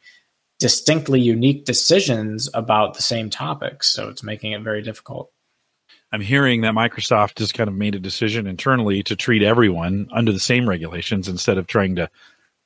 [0.60, 5.33] distinctly unique decisions about the same topics so it's making it very difficult
[6.14, 10.32] i'm hearing that microsoft has kind of made a decision internally to treat everyone under
[10.32, 12.10] the same regulations instead of trying to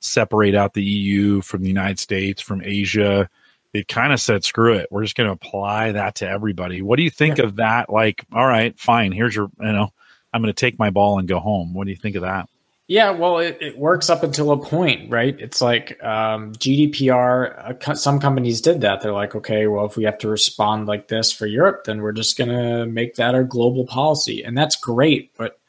[0.00, 3.28] separate out the eu from the united states from asia
[3.72, 4.88] they kind of said, screw it.
[4.90, 6.82] We're just going to apply that to everybody.
[6.82, 7.44] What do you think yeah.
[7.44, 7.90] of that?
[7.90, 9.12] Like, all right, fine.
[9.12, 9.92] Here's your, you know,
[10.32, 11.74] I'm going to take my ball and go home.
[11.74, 12.48] What do you think of that?
[12.90, 15.38] Yeah, well, it, it works up until a point, right?
[15.38, 17.86] It's like um, GDPR.
[17.86, 19.02] Uh, some companies did that.
[19.02, 22.12] They're like, okay, well, if we have to respond like this for Europe, then we're
[22.12, 25.36] just going to make that our global policy, and that's great.
[25.36, 25.60] But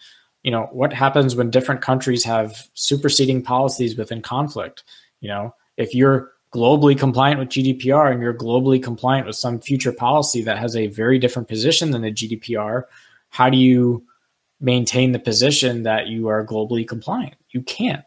[0.43, 4.85] you know, what happens when different countries have superseding policies within conflict?
[5.19, 9.91] You know, if you're globally compliant with GDPR and you're globally compliant with some future
[9.91, 12.83] policy that has a very different position than the GDPR,
[13.27, 14.05] how do you
[14.59, 17.35] maintain the position that you are globally compliant?
[17.51, 18.03] You can't.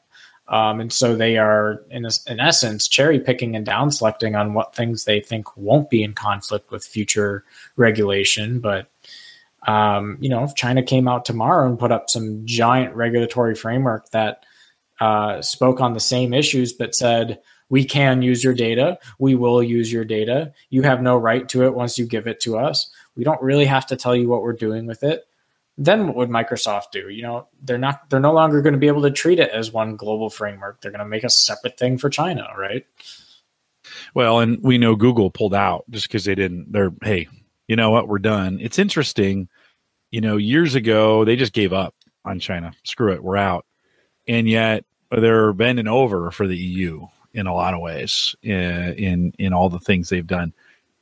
[0.48, 4.74] Um, and so they are, in, in essence, cherry picking and down selecting on what
[4.74, 7.44] things they think won't be in conflict with future
[7.76, 8.60] regulation.
[8.60, 8.90] But,
[9.66, 14.10] um, you know, if China came out tomorrow and put up some giant regulatory framework
[14.10, 14.44] that
[15.00, 18.98] uh, spoke on the same issues but said, we can use your data.
[19.18, 20.52] We will use your data.
[20.68, 22.90] You have no right to it once you give it to us.
[23.16, 25.26] We don't really have to tell you what we're doing with it.
[25.78, 27.08] Then what would Microsoft do?
[27.08, 29.72] You know, they're not they're no longer going to be able to treat it as
[29.72, 30.80] one global framework.
[30.80, 32.84] They're going to make a separate thing for China, right?
[34.14, 37.28] Well, and we know Google pulled out just because they didn't they're hey,
[37.68, 38.58] you know what, we're done.
[38.60, 39.48] It's interesting,
[40.10, 42.72] you know, years ago they just gave up on China.
[42.84, 43.66] Screw it, we're out.
[44.28, 49.32] And yet they're bending over for the EU in a lot of ways in, in
[49.38, 50.52] in all the things they've done.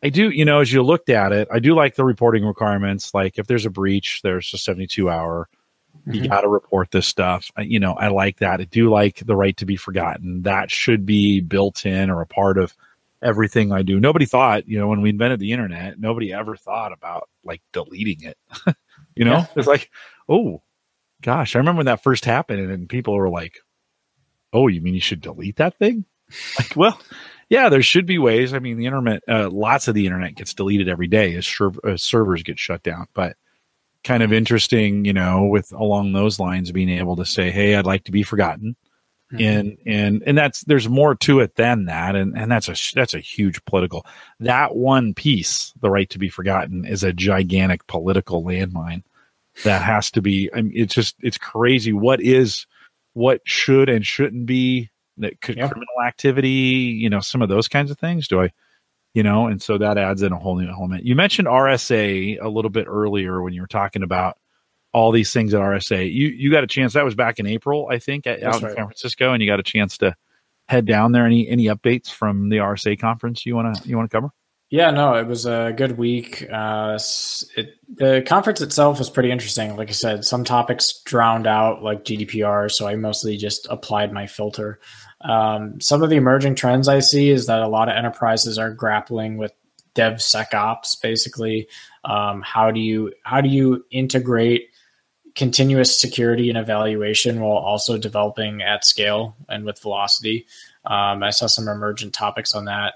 [0.02, 3.12] I do, you know, as you looked at it, I do like the reporting requirements.
[3.12, 5.48] Like if there's a breach, there's a 72 hour.
[6.00, 6.14] Mm-hmm.
[6.14, 7.50] You got to report this stuff.
[7.56, 8.60] I, you know, I like that.
[8.60, 10.42] I do like the right to be forgotten.
[10.42, 12.74] That should be built in or a part of
[13.22, 14.00] everything I do.
[14.00, 18.22] Nobody thought, you know, when we invented the internet, nobody ever thought about like deleting
[18.22, 18.38] it.
[19.14, 19.46] you know, yeah.
[19.56, 19.90] it's like,
[20.28, 20.62] oh
[21.20, 23.58] gosh, I remember when that first happened and people were like,
[24.52, 26.04] oh, you mean you should delete that thing?
[26.58, 27.00] like, well,
[27.50, 28.54] yeah, there should be ways.
[28.54, 31.52] I mean, the internet, uh, lots of the internet gets deleted every day as,
[31.84, 33.08] as servers get shut down.
[33.12, 33.36] But
[34.04, 37.86] kind of interesting, you know, with along those lines, being able to say, "Hey, I'd
[37.86, 38.76] like to be forgotten,"
[39.32, 39.42] mm-hmm.
[39.42, 43.14] and and and that's there's more to it than that, and and that's a that's
[43.14, 44.06] a huge political.
[44.38, 49.02] That one piece, the right to be forgotten, is a gigantic political landmine
[49.64, 50.50] that has to be.
[50.54, 51.92] I mean, it's just it's crazy.
[51.92, 52.64] What is
[53.14, 54.90] what should and shouldn't be
[55.20, 55.68] that could yeah.
[55.68, 58.28] criminal activity, you know, some of those kinds of things.
[58.28, 58.50] Do I,
[59.14, 61.04] you know, and so that adds in a whole new element.
[61.04, 64.38] You mentioned RSA a little bit earlier when you were talking about
[64.92, 66.12] all these things at RSA.
[66.12, 68.70] You you got a chance that was back in April, I think, at, out right.
[68.70, 70.14] in San Francisco, and you got a chance to
[70.68, 71.26] head down there.
[71.26, 74.30] Any any updates from the RSA conference you wanna you wanna cover?
[74.70, 76.46] Yeah, no, it was a good week.
[76.48, 76.96] Uh,
[77.56, 79.74] it, the conference itself was pretty interesting.
[79.76, 84.28] Like I said, some topics drowned out, like GDPR, so I mostly just applied my
[84.28, 84.78] filter.
[85.22, 88.72] Um, some of the emerging trends I see is that a lot of enterprises are
[88.72, 89.52] grappling with
[89.94, 91.68] DevSecOps, basically.
[92.04, 94.68] Um, how do you how do you integrate
[95.34, 100.46] continuous security and evaluation while also developing at scale and with velocity?
[100.84, 102.94] Um, I saw some emergent topics on that.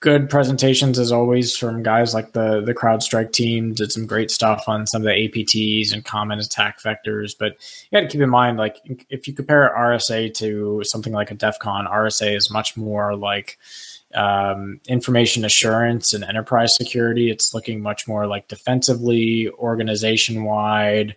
[0.00, 3.74] Good presentations as always from guys like the the CrowdStrike team.
[3.74, 7.36] Did some great stuff on some of the APTs and common attack vectors.
[7.38, 7.56] But
[7.90, 8.78] you got to keep in mind, like
[9.10, 13.58] if you compare RSA to something like a DEF CON, RSA is much more like
[14.14, 17.30] um, information assurance and enterprise security.
[17.30, 21.14] It's looking much more like defensively, organization wide.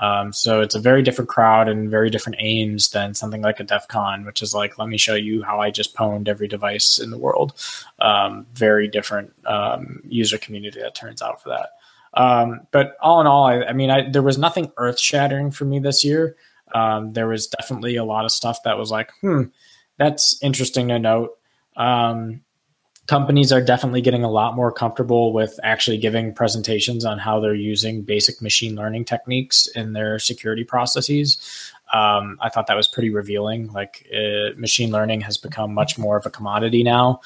[0.00, 3.64] Um, so it's a very different crowd and very different aims than something like a
[3.64, 6.98] DEF CON, which is like, let me show you how I just pwned every device
[6.98, 7.52] in the world.
[7.98, 11.70] Um, very different um, user community that turns out for that.
[12.14, 15.64] Um, but all in all, I, I mean, I, there was nothing earth shattering for
[15.64, 16.36] me this year.
[16.74, 19.44] Um, there was definitely a lot of stuff that was like, hmm,
[19.98, 21.38] that's interesting to note.
[21.76, 22.42] Um,
[23.06, 27.54] companies are definitely getting a lot more comfortable with actually giving presentations on how they're
[27.54, 31.38] using basic machine learning techniques in their security processes.
[31.92, 33.70] Um, I thought that was pretty revealing.
[33.72, 37.20] Like uh, machine learning has become much more of a commodity now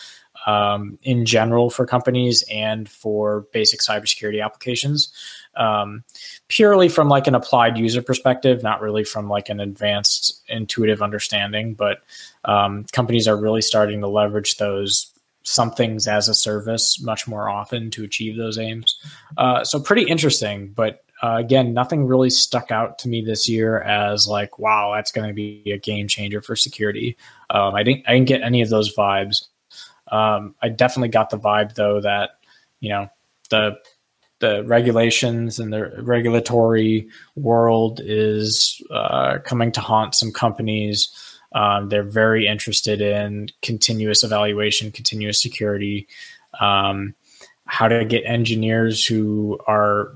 [0.46, 5.12] um, in general for companies and for basic cybersecurity applications.
[5.56, 6.04] Um,
[6.48, 11.74] purely from like an applied user perspective, not really from like an advanced intuitive understanding,
[11.74, 11.98] but
[12.44, 15.12] um, companies are really starting to leverage those
[15.42, 18.98] some things as a service much more often to achieve those aims.
[19.36, 23.80] Uh, so pretty interesting, but uh, again, nothing really stuck out to me this year
[23.80, 27.16] as like, wow, that's going to be a game changer for security.
[27.50, 29.46] Um, I didn't, I didn't get any of those vibes.
[30.10, 32.30] Um, I definitely got the vibe though that
[32.80, 33.08] you know
[33.50, 33.76] the
[34.40, 41.08] the regulations and the regulatory world is uh, coming to haunt some companies.
[41.52, 46.06] Um, they're very interested in continuous evaluation, continuous security,
[46.60, 47.14] um,
[47.64, 50.12] how to get engineers who are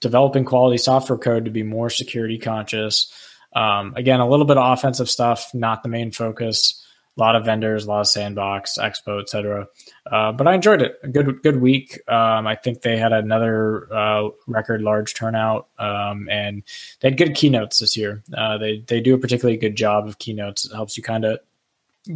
[0.00, 3.12] developing quality software code to be more security conscious.
[3.54, 6.84] Um, again, a little bit of offensive stuff, not the main focus
[7.16, 9.68] a lot of vendors, a lot of sandbox, expo, etc.
[10.10, 10.98] Uh, but I enjoyed it.
[11.02, 12.00] A good good week.
[12.08, 16.62] Um, I think they had another uh, record large turnout, um, and
[17.00, 18.22] they had good keynotes this year.
[18.36, 20.64] Uh, they they do a particularly good job of keynotes.
[20.64, 21.38] It helps you kind of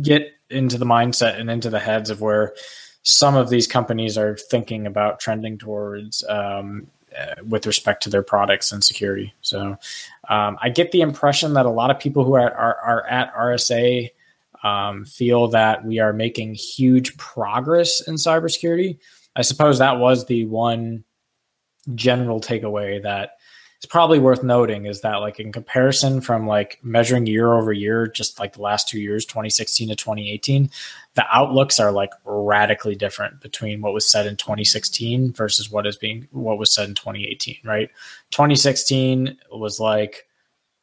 [0.03, 2.55] get into the mindset and into the heads of where
[3.03, 6.24] some of these companies are thinking about trending towards.
[6.28, 6.88] Um,
[7.18, 9.32] uh, with respect to their products and security.
[9.40, 9.78] So
[10.28, 13.34] um, I get the impression that a lot of people who are, are, are at
[13.34, 14.11] RSA
[14.63, 18.99] um, feel that we are making huge progress in cybersecurity.
[19.37, 21.05] I suppose that was the one
[21.95, 23.33] general takeaway that
[23.81, 28.07] is probably worth noting is that like in comparison from like measuring year over year
[28.07, 30.71] just like the last two years 2016 to 2018
[31.15, 35.97] the outlooks are like radically different between what was said in 2016 versus what is
[35.97, 37.91] being what was said in 2018 right
[38.31, 40.27] 2016 was like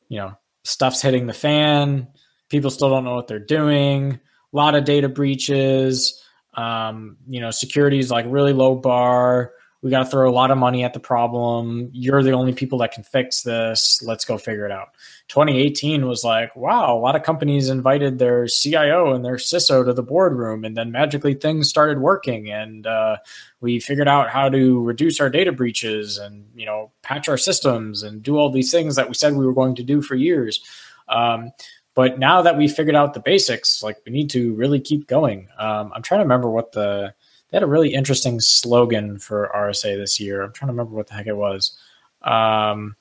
[0.07, 2.07] you know stuff's hitting the fan
[2.55, 4.13] people still don't know what they're doing.
[4.13, 6.23] A lot of data breaches.
[6.53, 9.51] Um, you know, security is like really low bar.
[9.81, 11.89] We got to throw a lot of money at the problem.
[11.91, 14.01] You're the only people that can fix this.
[14.01, 14.95] Let's go figure it out.
[15.27, 19.93] 2018 was like, wow, a lot of companies invited their CIO and their CISO to
[19.93, 23.17] the boardroom, and then magically things started working, and uh,
[23.59, 28.01] we figured out how to reduce our data breaches and you know patch our systems
[28.01, 30.61] and do all these things that we said we were going to do for years.
[31.09, 31.51] Um,
[31.95, 35.47] but now that we figured out the basics, like we need to really keep going.
[35.57, 37.13] Um, I'm trying to remember what the
[37.49, 40.43] they had a really interesting slogan for RSA this year.
[40.43, 41.77] I'm trying to remember what the heck it was.
[42.21, 42.95] Um,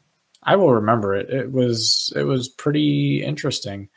[0.45, 1.29] I will remember it.
[1.29, 3.89] It was it was pretty interesting.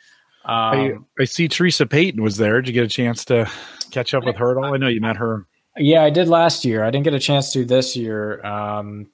[0.46, 2.62] Um, I, I, see Teresa Payton was there.
[2.62, 3.52] Did you get a chance to
[3.92, 4.74] catch up with her at all?
[4.74, 5.46] I know you met her.
[5.76, 6.86] Yeah, I did last year.
[6.86, 8.44] I didn't get a chance to this year.
[8.46, 9.08] Um,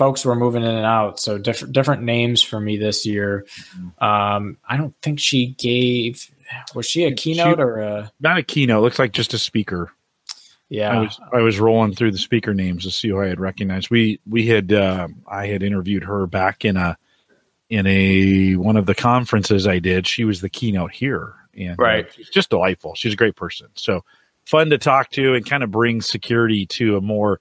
[0.00, 3.44] folks were moving in and out, so different different names for me this year.
[3.76, 4.02] Mm-hmm.
[4.02, 6.26] Um, I don't think she gave.
[6.74, 8.82] Was she a keynote she, or a not a keynote?
[8.82, 9.92] Looks like just a speaker.
[10.70, 13.40] Yeah, I was I was rolling through the speaker names to see who I had
[13.40, 13.90] recognized.
[13.90, 16.96] We we had uh, I had interviewed her back in a
[17.68, 20.06] in a one of the conferences I did.
[20.06, 22.94] She was the keynote here, and uh, right, uh, she's just delightful.
[22.94, 23.68] She's a great person.
[23.74, 24.02] So
[24.46, 27.38] fun to talk to and kind of bring security to a more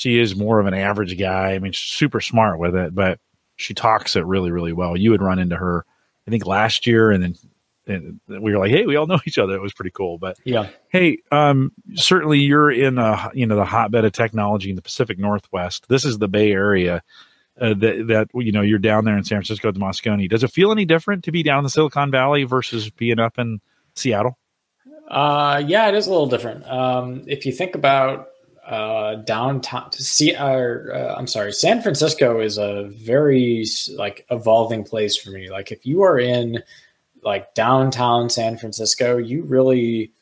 [0.00, 1.52] she is more of an average guy.
[1.52, 3.20] I mean, she's super smart with it, but
[3.56, 4.96] she talks it really, really well.
[4.96, 5.84] You would run into her,
[6.26, 7.36] I think, last year, and then
[7.86, 10.16] and we were like, "Hey, we all know each other." It was pretty cool.
[10.16, 14.76] But yeah, hey, um, certainly you're in a you know the hotbed of technology in
[14.76, 15.86] the Pacific Northwest.
[15.90, 17.02] This is the Bay Area.
[17.60, 20.30] Uh, that that you know you're down there in San Francisco, the Moscone.
[20.30, 23.38] Does it feel any different to be down in the Silicon Valley versus being up
[23.38, 23.60] in
[23.94, 24.38] Seattle?
[25.08, 26.66] Uh, yeah, it is a little different.
[26.66, 28.29] Um, if you think about
[28.70, 33.66] uh, downtown, see, uh, uh, I'm sorry, San Francisco is a very
[33.96, 35.50] like evolving place for me.
[35.50, 36.62] Like if you are in
[37.24, 40.12] like downtown San Francisco, you really,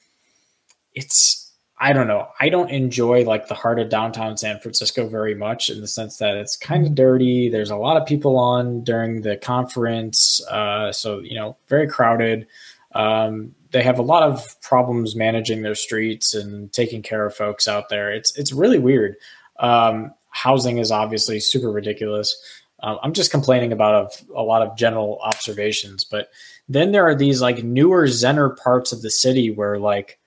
[0.94, 2.28] it's I don't know.
[2.40, 6.16] I don't enjoy like the heart of downtown San Francisco very much in the sense
[6.16, 7.51] that it's kind of dirty.
[7.51, 10.42] There's a lot of people on during the conference.
[10.49, 12.46] Uh, so, you know, very crowded.
[12.94, 17.69] Um, they have a lot of problems managing their streets and taking care of folks
[17.69, 18.11] out there.
[18.11, 19.16] It's, it's really weird.
[19.59, 22.37] Um, housing is obviously super ridiculous.
[22.83, 26.31] Uh, I'm just complaining about a, a lot of general observations, but
[26.69, 30.19] then there are these like newer Zener parts of the city where like,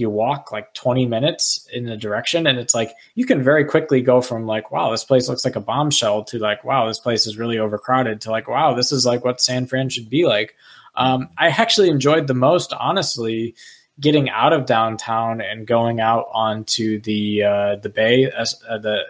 [0.00, 4.00] you walk like 20 minutes in the direction and it's like you can very quickly
[4.00, 7.26] go from like wow this place looks like a bombshell to like wow this place
[7.26, 10.54] is really overcrowded to like wow this is like what san fran should be like
[10.94, 13.54] um, i actually enjoyed the most honestly
[13.98, 19.00] getting out of downtown and going out onto the uh, the bay as uh, the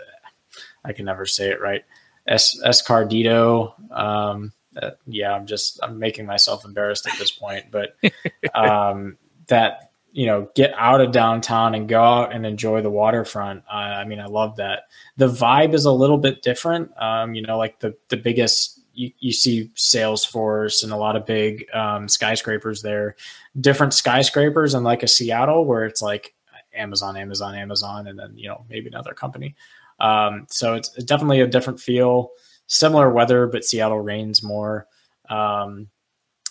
[0.84, 1.84] i can never say it right
[2.26, 7.96] es- escardito um, uh, yeah i'm just i'm making myself embarrassed at this point but
[8.54, 9.16] um,
[9.46, 13.76] that you know get out of downtown and go out and enjoy the waterfront uh,
[13.76, 14.84] i mean i love that.
[15.16, 16.90] The vibe is a little bit different.
[17.00, 21.26] Um, you know like the the biggest you, you see salesforce and a lot of
[21.26, 23.16] big um, skyscrapers there.
[23.60, 26.34] Different skyscrapers and like a seattle where it's like
[26.72, 29.54] amazon amazon amazon and then you know maybe another company.
[29.98, 32.30] Um, so it's definitely a different feel.
[32.66, 34.86] Similar weather but seattle rains more.
[35.28, 35.88] Um,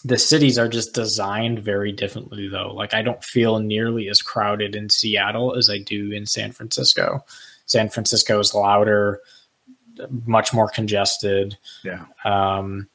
[0.05, 2.73] the cities are just designed very differently though.
[2.73, 7.23] Like i don't feel nearly as crowded in seattle as i do in san francisco.
[7.65, 9.21] San francisco is louder
[10.25, 11.57] much more congested.
[11.83, 12.05] Yeah.
[12.25, 12.87] Um,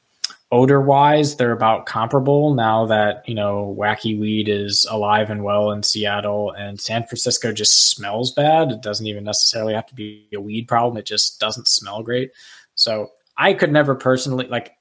[0.51, 5.71] odor wise they're about comparable now that you know wacky weed is alive and well
[5.71, 8.71] in seattle and san francisco just smells bad.
[8.71, 10.97] It doesn't even necessarily have to be a weed problem.
[10.97, 12.31] It just doesn't smell great.
[12.75, 14.75] So i could never personally like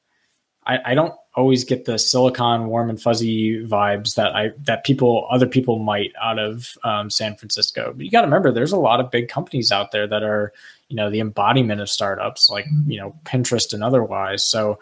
[0.66, 5.26] I, I don't always get the silicon warm and fuzzy vibes that I that people
[5.30, 7.92] other people might out of um, San Francisco.
[7.94, 10.52] But you got to remember, there's a lot of big companies out there that are
[10.88, 14.46] you know the embodiment of startups, like you know Pinterest and otherwise.
[14.46, 14.78] So,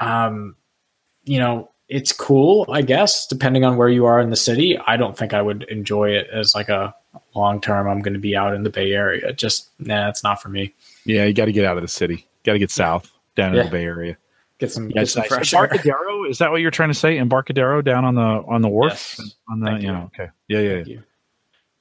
[0.00, 0.56] um,
[1.24, 4.78] you know, it's cool, I guess, depending on where you are in the city.
[4.86, 6.94] I don't think I would enjoy it as like a
[7.34, 7.88] long term.
[7.88, 9.32] I'm going to be out in the Bay Area.
[9.32, 10.74] Just nah, it's not for me.
[11.04, 12.26] Yeah, you got to get out of the city.
[12.44, 13.60] Got to get south down yeah.
[13.60, 14.16] in the Bay Area
[14.58, 15.28] get some, yeah, get some nice.
[15.28, 17.18] fresh Embarcadero, is that what you're trying to say?
[17.18, 19.16] Embarcadero down on the on the wharf?
[19.18, 19.36] Yes.
[19.48, 20.30] On the Thank you know, okay.
[20.48, 20.82] Yeah, yeah.
[20.86, 20.98] yeah.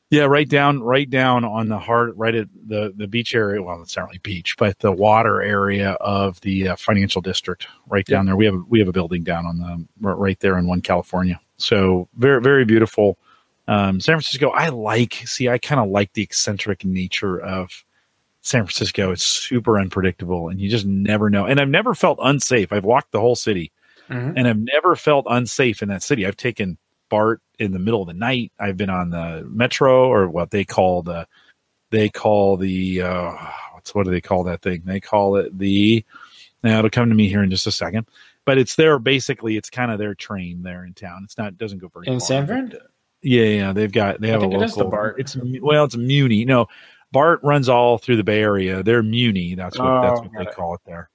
[0.09, 3.61] Yeah, right down, right down on the heart, right at the the beach area.
[3.61, 8.05] Well, it's not really beach, but the water area of the uh, financial district, right
[8.05, 8.37] down there.
[8.37, 11.39] We have we have a building down on the right there in one California.
[11.57, 13.17] So very very beautiful.
[13.67, 15.13] Um, San Francisco, I like.
[15.25, 17.83] See, I kind of like the eccentric nature of
[18.47, 19.11] San Francisco.
[19.11, 21.45] It's super unpredictable and you just never know.
[21.45, 22.71] And I've never felt unsafe.
[22.71, 23.73] I've walked the whole city
[24.09, 24.37] mm-hmm.
[24.37, 26.25] and I've never felt unsafe in that city.
[26.25, 26.77] I've taken
[27.09, 28.51] BART in the middle of the night.
[28.59, 31.27] I've been on the metro or what they call the,
[31.91, 33.33] they call the, uh,
[33.73, 34.83] what's, what do they call that thing?
[34.85, 36.03] They call it the,
[36.63, 38.07] now it'll come to me here in just a second,
[38.45, 41.21] but it's their, basically it's kind of their train there in town.
[41.23, 42.27] It's not, doesn't go very in far.
[42.27, 42.73] San Fran.
[43.23, 44.61] Yeah, yeah, they've got they have a local.
[44.61, 45.19] It is the BART.
[45.19, 46.45] It's well, it's Muni.
[46.45, 46.67] No,
[47.11, 48.83] BART runs all through the Bay Area.
[48.83, 49.55] They're Muni.
[49.55, 50.55] That's what oh, that's what they it.
[50.55, 51.09] call it there.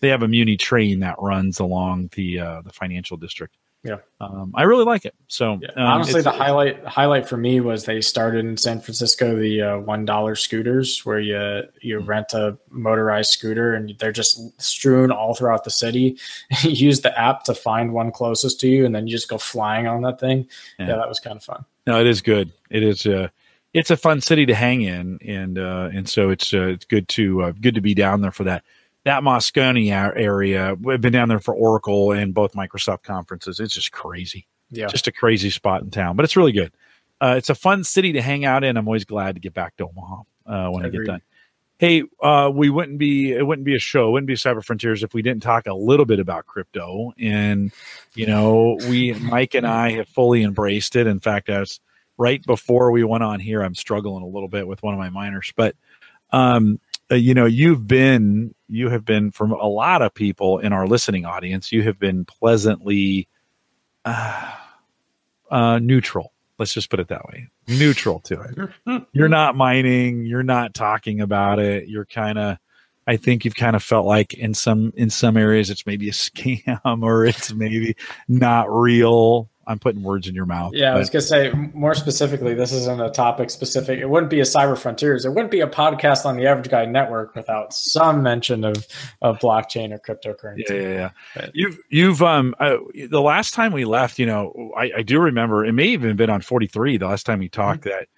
[0.00, 3.56] They have a Muni train that runs along the uh, the financial district.
[3.84, 5.14] Yeah, um, I really like it.
[5.28, 5.68] So yeah.
[5.76, 9.78] um, honestly, the highlight highlight for me was they started in San Francisco the uh,
[9.78, 12.08] one dollar scooters, where you you mm-hmm.
[12.08, 16.18] rent a motorized scooter and they're just strewn all throughout the city.
[16.62, 19.36] you use the app to find one closest to you, and then you just go
[19.36, 20.48] flying on that thing.
[20.78, 21.66] Yeah, yeah that was kind of fun.
[21.86, 22.52] No, it is good.
[22.70, 23.04] It is.
[23.04, 23.28] Uh,
[23.74, 27.06] it's a fun city to hang in, and uh, and so it's uh, it's good
[27.08, 28.64] to uh, good to be down there for that.
[29.04, 33.60] That Moscone area, we've been down there for Oracle and both Microsoft conferences.
[33.60, 36.72] It's just crazy, yeah, just a crazy spot in town, but it's really good.
[37.20, 38.76] Uh, it's a fun city to hang out in.
[38.76, 41.00] I'm always glad to get back to Omaha uh, when Agreed.
[41.00, 41.22] I get done.
[41.78, 45.02] Hey, uh, we wouldn't be it wouldn't be a show, it wouldn't be Cyber Frontiers
[45.02, 47.12] if we didn't talk a little bit about crypto.
[47.18, 47.72] And
[48.14, 51.06] you know, we Mike and I have fully embraced it.
[51.06, 51.80] In fact, as
[52.16, 55.10] right before we went on here, I'm struggling a little bit with one of my
[55.10, 55.74] miners, but
[56.30, 56.80] um,
[57.10, 60.86] uh, you know, you've been you have been from a lot of people in our
[60.86, 61.70] listening audience.
[61.70, 63.28] You have been pleasantly
[64.04, 64.52] uh,
[65.50, 66.32] uh, neutral.
[66.58, 67.48] Let's just put it that way.
[67.66, 69.06] Neutral to it.
[69.12, 70.24] You're not mining.
[70.24, 71.88] You're not talking about it.
[71.88, 72.58] You're kind of.
[73.06, 76.12] I think you've kind of felt like in some in some areas it's maybe a
[76.12, 77.96] scam or it's maybe
[78.28, 80.72] not real I'm putting words in your mouth.
[80.74, 80.96] Yeah, but.
[80.96, 82.54] I was gonna say more specifically.
[82.54, 83.98] This isn't a topic specific.
[83.98, 85.24] It wouldn't be a cyber frontiers.
[85.24, 88.86] It wouldn't be a podcast on the Average Guy Network without some mention of
[89.22, 90.70] of blockchain or cryptocurrency.
[90.70, 91.46] Yeah, yeah, yeah.
[91.52, 92.76] You've you've um uh,
[93.08, 95.64] the last time we left, you know, I, I do remember.
[95.64, 97.90] It may even been on 43 the last time we talked mm-hmm.
[97.90, 98.08] that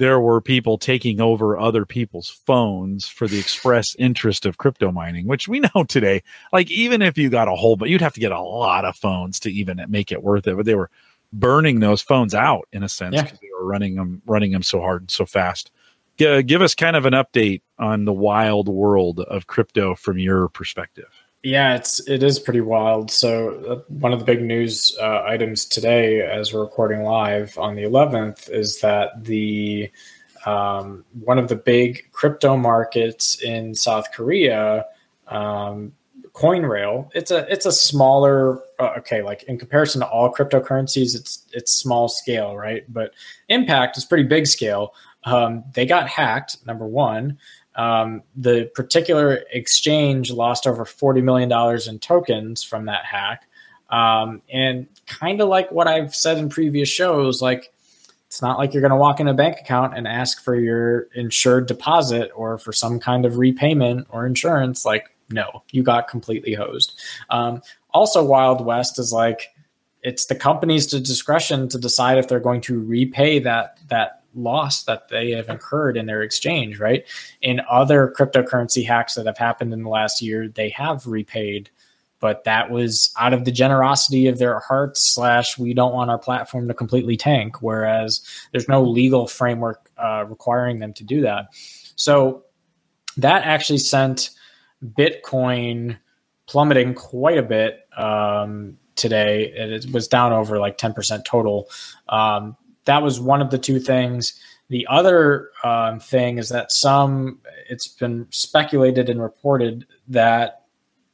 [0.00, 5.26] there were people taking over other people's phones for the express interest of crypto mining,
[5.26, 6.22] which we know today,
[6.54, 8.96] like even if you got a whole, but you'd have to get a lot of
[8.96, 10.56] phones to even make it worth it.
[10.56, 10.88] But they were
[11.34, 13.38] burning those phones out in a sense because yeah.
[13.42, 15.70] they were running them, running them so hard and so fast.
[16.16, 20.48] G- give us kind of an update on the wild world of crypto from your
[20.48, 21.12] perspective.
[21.42, 23.10] Yeah, it's it is pretty wild.
[23.10, 27.76] So uh, one of the big news uh, items today, as we're recording live on
[27.76, 29.90] the 11th, is that the
[30.44, 34.84] um, one of the big crypto markets in South Korea,
[35.28, 35.92] um,
[36.32, 37.10] CoinRail.
[37.14, 41.72] It's a it's a smaller uh, okay, like in comparison to all cryptocurrencies, it's it's
[41.72, 42.84] small scale, right?
[42.92, 43.12] But
[43.48, 44.94] Impact is pretty big scale.
[45.24, 46.66] Um, they got hacked.
[46.66, 47.38] Number one.
[47.80, 51.50] Um, the particular exchange lost over $40 million
[51.88, 53.48] in tokens from that hack.
[53.88, 57.72] Um, and kind of like what I've said in previous shows, like
[58.26, 61.08] it's not like you're going to walk in a bank account and ask for your
[61.14, 64.84] insured deposit or for some kind of repayment or insurance.
[64.84, 67.00] Like, no, you got completely hosed.
[67.30, 67.62] Um,
[67.94, 69.48] also, Wild West is like,
[70.02, 75.08] it's the company's discretion to decide if they're going to repay that that loss that
[75.08, 77.04] they have incurred in their exchange, right?
[77.42, 81.70] In other cryptocurrency hacks that have happened in the last year, they have repaid,
[82.20, 86.18] but that was out of the generosity of their hearts slash we don't want our
[86.18, 88.20] platform to completely tank, whereas
[88.52, 91.46] there's no legal framework uh, requiring them to do that.
[91.96, 92.44] So
[93.16, 94.30] that actually sent
[94.84, 95.98] Bitcoin
[96.46, 99.52] plummeting quite a bit um, today.
[99.54, 101.68] It was down over like 10% total.
[102.08, 104.38] Um, that was one of the two things.
[104.68, 110.62] The other um, thing is that some, it's been speculated and reported that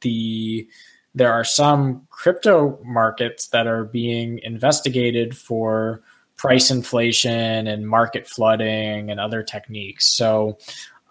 [0.01, 0.67] the
[1.15, 6.03] there are some crypto markets that are being investigated for
[6.35, 10.05] price inflation and market flooding and other techniques.
[10.05, 10.59] So,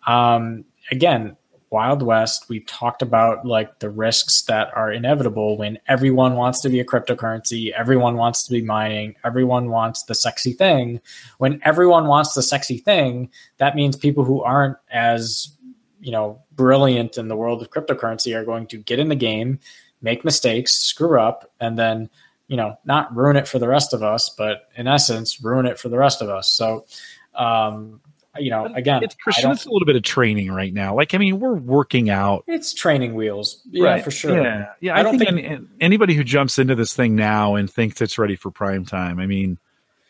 [0.06, 1.36] um, again,
[1.76, 6.70] Wild West, we've talked about like the risks that are inevitable when everyone wants to
[6.70, 11.02] be a cryptocurrency, everyone wants to be mining, everyone wants the sexy thing.
[11.36, 15.54] When everyone wants the sexy thing, that means people who aren't as,
[16.00, 19.58] you know, brilliant in the world of cryptocurrency are going to get in the game,
[20.00, 22.08] make mistakes, screw up, and then,
[22.48, 25.78] you know, not ruin it for the rest of us, but in essence, ruin it
[25.78, 26.48] for the rest of us.
[26.48, 26.86] So,
[27.34, 28.00] um,
[28.38, 29.50] you know, again, it's Christian.
[29.50, 30.94] It's a little bit of training right now.
[30.94, 32.44] Like, I mean, we're working out.
[32.46, 34.04] It's training wheels, yeah, right.
[34.04, 34.42] for sure.
[34.42, 34.96] Yeah, yeah.
[34.96, 38.00] I, I don't think, think any, anybody who jumps into this thing now and thinks
[38.00, 39.18] it's ready for prime time.
[39.18, 39.58] I mean,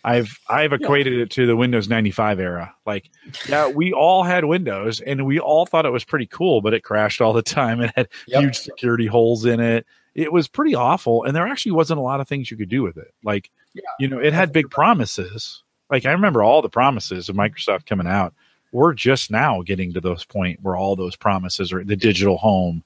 [0.06, 1.22] I've I've equated yeah.
[1.24, 2.74] it to the Windows 95 era.
[2.86, 3.10] Like,
[3.48, 6.84] yeah, we all had Windows and we all thought it was pretty cool, but it
[6.84, 7.80] crashed all the time.
[7.80, 8.42] It had yep.
[8.42, 9.84] huge security holes in it.
[10.14, 12.82] It was pretty awful, and there actually wasn't a lot of things you could do
[12.82, 13.12] with it.
[13.22, 17.36] Like, yeah, you know, it had big promises like I remember all the promises of
[17.36, 18.34] Microsoft coming out.
[18.72, 22.82] We're just now getting to those point where all those promises are the digital home,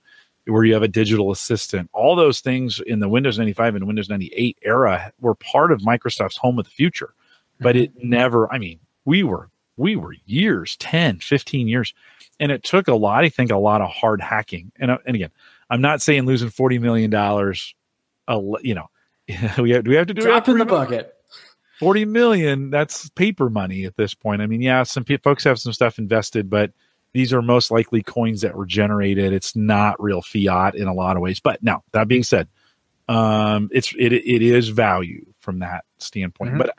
[0.47, 1.91] where you have a digital assistant.
[1.93, 6.37] All those things in the Windows 95 and Windows 98 era were part of Microsoft's
[6.37, 7.15] home of the future.
[7.61, 8.11] But it mm-hmm.
[8.11, 11.95] never, I mean, we were we were years 10 15 years
[12.39, 15.17] and it took a lot i think a lot of hard hacking and, uh, and
[15.17, 15.31] again
[15.71, 17.75] i'm not saying losing 40 million dollars
[18.29, 18.91] you know
[19.59, 21.15] we have, do we have to do drop in the bucket
[21.81, 24.43] 40 million that's paper money at this point.
[24.43, 26.73] I mean yeah some folks have some stuff invested but
[27.13, 29.33] these are most likely coins that were generated.
[29.33, 31.41] It's not real fiat in a lot of ways.
[31.41, 32.49] But now that being said
[33.09, 36.51] um it's it, it is value from that standpoint.
[36.51, 36.59] Mm-hmm.
[36.59, 36.77] but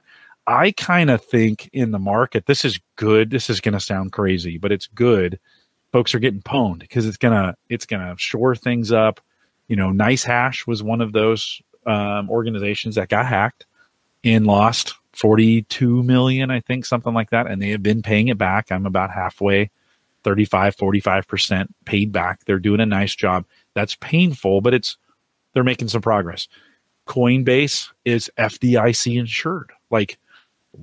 [0.47, 3.31] i kind of think in the market this is good.
[3.31, 5.39] This is going to sound crazy but it's good.
[5.91, 9.19] Folks are getting pwned because it's gonna it's gonna shore things up.
[9.67, 13.65] You know NiceHash was one of those um, organizations that got hacked
[14.23, 17.47] and lost 42 million, I think, something like that.
[17.47, 18.71] And they have been paying it back.
[18.71, 19.69] I'm about halfway,
[20.23, 22.45] 35, 45% paid back.
[22.45, 23.45] They're doing a nice job.
[23.73, 24.97] That's painful, but it's,
[25.53, 26.47] they're making some progress.
[27.07, 29.71] Coinbase is FDIC insured.
[29.89, 30.17] Like,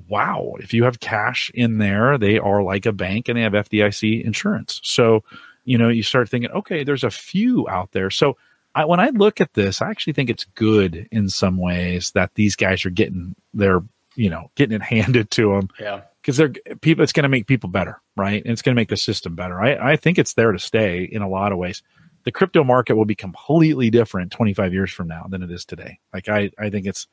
[0.09, 3.53] wow, if you have cash in there, they are like a bank and they have
[3.53, 4.80] FDIC insurance.
[4.82, 5.24] So,
[5.64, 8.11] you know, you start thinking, okay, there's a few out there.
[8.11, 8.36] So
[8.74, 12.34] I, when I look at this, I actually think it's good in some ways that
[12.34, 13.80] these guys are getting their,
[14.14, 15.68] you know, getting it handed to them.
[15.80, 16.02] Yeah.
[16.20, 18.42] Because they're people, it's going to make people better, right?
[18.42, 19.60] And it's going to make the system better.
[19.60, 21.82] I, I think it's there to stay in a lot of ways.
[22.24, 25.98] The crypto market will be completely different 25 years from now than it is today.
[26.12, 27.06] Like I, I think it's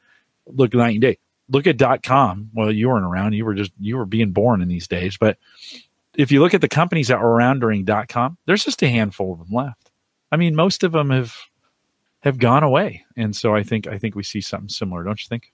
[0.46, 1.18] look night and day.
[1.48, 2.50] Look at dot com.
[2.54, 3.34] Well, you weren't around.
[3.34, 5.16] You were just you were being born in these days.
[5.16, 5.38] But
[6.16, 8.90] if you look at the companies that were around during dot com, there's just a
[8.90, 9.85] handful of them left.
[10.36, 11.34] I mean, most of them have
[12.20, 15.30] have gone away, and so I think I think we see something similar, don't you
[15.30, 15.54] think?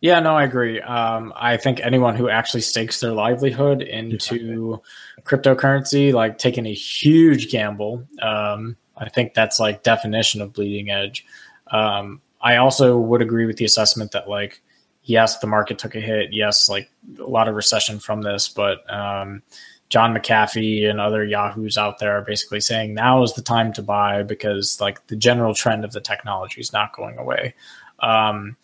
[0.00, 0.80] Yeah, no, I agree.
[0.80, 4.80] Um, I think anyone who actually stakes their livelihood into
[5.24, 11.26] cryptocurrency, like taking a huge gamble, um, I think that's like definition of bleeding edge.
[11.70, 14.62] Um, I also would agree with the assessment that like,
[15.02, 16.32] yes, the market took a hit.
[16.32, 19.42] Yes, like a lot of recession from this, but um,
[19.88, 23.82] John McAfee and other Yahoos out there are basically saying now is the time to
[23.82, 27.54] buy because like the general trend of the technology is not going away.
[28.00, 28.56] Um,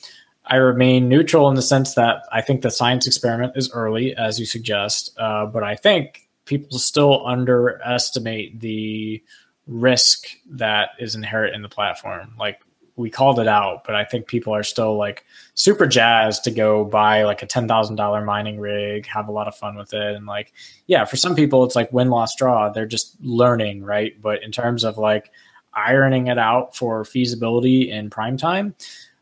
[0.46, 4.38] I remain neutral in the sense that I think the science experiment is early, as
[4.38, 9.22] you suggest, uh, but I think people still underestimate the
[9.66, 12.34] risk that is inherent in the platform.
[12.38, 12.60] Like
[12.96, 15.24] we called it out, but I think people are still like
[15.54, 19.48] super jazzed to go buy like a ten thousand dollar mining rig, have a lot
[19.48, 20.52] of fun with it, and like
[20.86, 22.70] yeah, for some people it's like win loss draw.
[22.70, 24.20] They're just learning, right?
[24.20, 25.30] But in terms of like
[25.74, 28.74] ironing it out for feasibility in prime time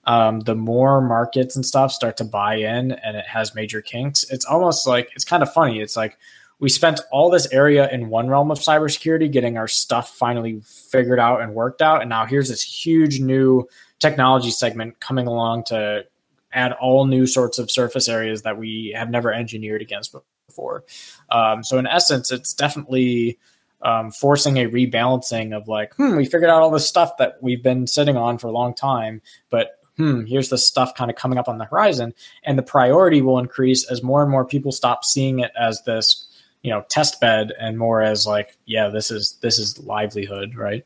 [0.04, 4.24] um, the more markets and stuff start to buy in and it has major kinks,
[4.30, 5.80] it's almost like it's kind of funny.
[5.80, 6.18] It's like
[6.62, 11.18] we spent all this area in one realm of cybersecurity getting our stuff finally figured
[11.18, 12.02] out and worked out.
[12.02, 16.04] And now here's this huge new technology segment coming along to
[16.52, 20.14] add all new sorts of surface areas that we have never engineered against
[20.46, 20.84] before.
[21.30, 23.38] Um, so, in essence, it's definitely.
[23.84, 27.64] Um, forcing a rebalancing of like, hmm, we figured out all this stuff that we've
[27.64, 31.36] been sitting on for a long time, but hmm, here's the stuff kind of coming
[31.36, 32.14] up on the horizon.
[32.44, 36.28] And the priority will increase as more and more people stop seeing it as this,
[36.62, 40.84] you know, test bed and more as like, yeah, this is this is livelihood, right?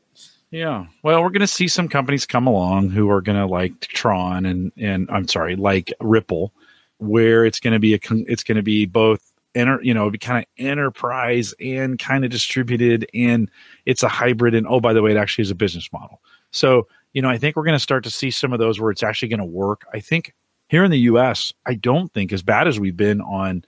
[0.51, 0.85] Yeah.
[1.03, 4.45] Well, we're going to see some companies come along who are going to like Tron
[4.45, 6.53] and and I'm sorry, like Ripple,
[6.97, 9.21] where it's going to be a it's going to be both
[9.55, 13.49] enter you know be kind of enterprise and kind of distributed and
[13.85, 16.21] it's a hybrid and oh by the way it actually is a business model
[16.51, 18.91] so you know, I think we're going to start to see some of those where
[18.91, 19.87] it's actually going to work.
[19.93, 20.35] I think
[20.67, 23.65] here in the U.S., I don't think as bad as we've been on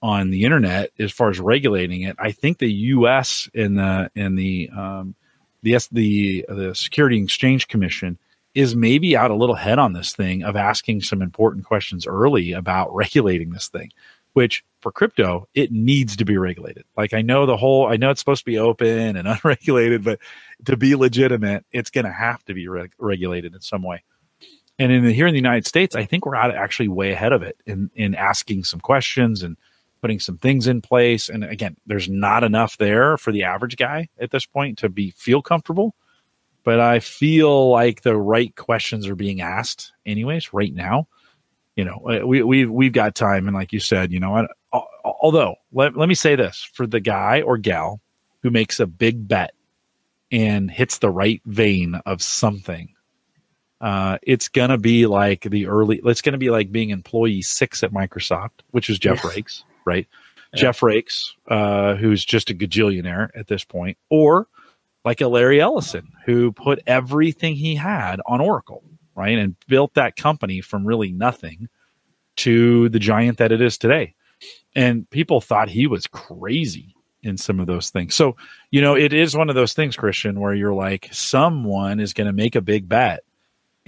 [0.00, 2.16] on the internet as far as regulating it.
[2.18, 3.48] I think the U.S.
[3.54, 5.14] and the and the um,
[5.62, 8.18] the the the Security Exchange Commission
[8.54, 12.52] is maybe out a little head on this thing of asking some important questions early
[12.52, 13.90] about regulating this thing,
[14.32, 16.84] which for crypto it needs to be regulated.
[16.96, 20.20] Like I know the whole I know it's supposed to be open and unregulated, but
[20.64, 24.02] to be legitimate, it's going to have to be reg- regulated in some way.
[24.80, 27.32] And in the, here in the United States, I think we're out actually way ahead
[27.32, 29.56] of it in in asking some questions and
[30.00, 31.28] putting some things in place.
[31.28, 35.10] And again, there's not enough there for the average guy at this point to be
[35.10, 35.94] feel comfortable.
[36.64, 41.08] But I feel like the right questions are being asked, anyways, right now.
[41.76, 44.46] You know, uh, we we we've got time, and like you said, you know,
[45.04, 48.00] although let, let me say this for the guy or gal
[48.42, 49.52] who makes a big bet
[50.30, 52.92] and hits the right vein of something,
[53.80, 56.00] uh, it's gonna be like the early.
[56.04, 60.06] It's gonna be like being employee six at Microsoft, which is Jeff Raikes, right?
[60.52, 60.60] Yeah.
[60.60, 64.46] Jeff Raikes, uh, who's just a gajillionaire at this point, or
[65.04, 68.84] like a Larry Ellison, who put everything he had on Oracle,
[69.14, 71.68] right, and built that company from really nothing
[72.36, 74.14] to the giant that it is today.
[74.74, 78.14] And people thought he was crazy in some of those things.
[78.14, 78.36] So,
[78.70, 82.28] you know, it is one of those things, Christian, where you're like, someone is going
[82.28, 83.24] to make a big bet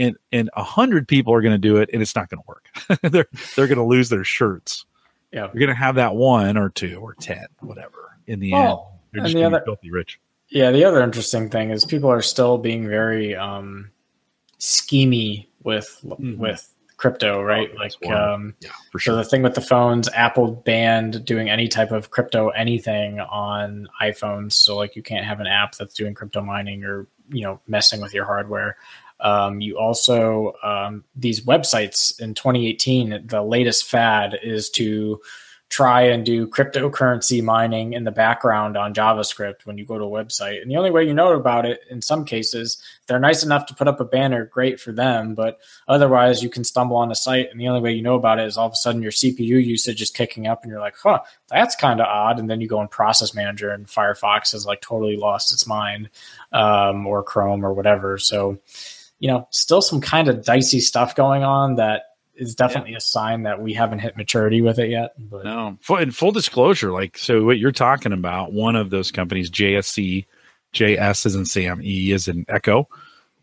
[0.01, 2.49] and and a hundred people are going to do it and it's not going to
[2.49, 3.01] work.
[3.13, 4.85] they're they're going to lose their shirts.
[5.33, 5.49] Yeah.
[5.53, 9.01] You're going to have that one or two or 10, whatever in the well, end.
[9.12, 10.20] They're just going to be filthy rich.
[10.49, 10.70] Yeah.
[10.70, 13.91] The other interesting thing is people are still being very, um,
[14.59, 16.39] schemy with, mm-hmm.
[16.39, 17.70] with crypto, right?
[17.72, 19.14] Oh, like, um, yeah, for sure.
[19.14, 23.89] So the thing with the phones, Apple banned doing any type of crypto anything on
[24.03, 24.53] iPhones.
[24.53, 28.01] So like, you can't have an app that's doing crypto mining or you know messing
[28.01, 28.76] with your hardware.
[29.23, 33.27] Um, you also um, these websites in 2018.
[33.27, 35.21] The latest fad is to
[35.71, 40.11] try and do cryptocurrency mining in the background on JavaScript when you go to a
[40.11, 40.61] website.
[40.61, 43.75] And the only way you know about it in some cases, they're nice enough to
[43.75, 45.37] put up a banner, great for them.
[45.37, 48.41] But otherwise, you can stumble on a site, and the only way you know about
[48.41, 50.97] it is all of a sudden your CPU usage is kicking up, and you're like,
[51.01, 52.41] huh, that's kind of odd.
[52.41, 56.11] And then you go in Process Manager, and Firefox has like totally lost its mind,
[56.51, 58.18] um, or Chrome or whatever.
[58.18, 58.59] So,
[59.21, 62.05] you know, still some kind of dicey stuff going on that
[62.35, 62.97] is definitely yeah.
[62.97, 65.12] a sign that we haven't hit maturity with it yet.
[65.18, 69.51] But no, in full disclosure, like so, what you're talking about, one of those companies,
[69.51, 70.25] JSE,
[70.73, 72.89] JS is in Sam, E is in Echo.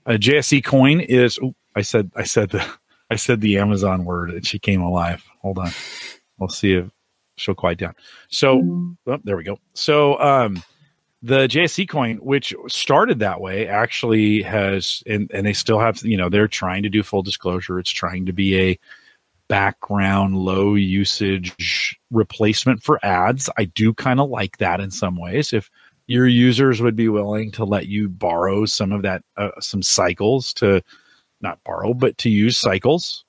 [0.06, 1.40] A JSE coin is.
[1.42, 2.66] Oh, I said, I said the,
[3.12, 5.24] I said the Amazon word and she came alive.
[5.42, 5.70] Hold on.
[6.40, 6.90] We'll see if
[7.36, 7.94] she'll quiet down.
[8.30, 9.60] So, oh, there we go.
[9.76, 10.64] So, um,
[11.22, 16.18] the JSE coin, which started that way, actually has, and, and they still have, you
[16.18, 17.80] know, they're trying to do full disclosure.
[17.80, 18.80] It's trying to be a
[19.48, 23.50] background, low usage replacement for ads.
[23.58, 25.54] I do kind of like that in some ways.
[25.54, 25.72] If
[26.08, 30.54] your users would be willing to let you borrow some of that, uh, some cycles
[30.54, 30.82] to
[31.42, 33.24] not borrow, but to use cycles.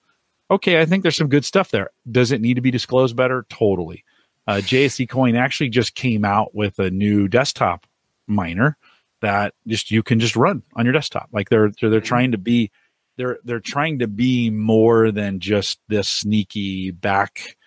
[0.50, 1.90] Okay, I think there's some good stuff there.
[2.10, 3.44] Does it need to be disclosed better?
[3.50, 4.04] Totally.
[4.48, 7.86] Uh, JSE Coin actually just came out with a new desktop
[8.26, 8.78] miner
[9.20, 11.28] that just you can just run on your desktop.
[11.32, 12.70] Like they're they're, they're trying to be
[13.18, 17.58] they're they're trying to be more than just this sneaky back,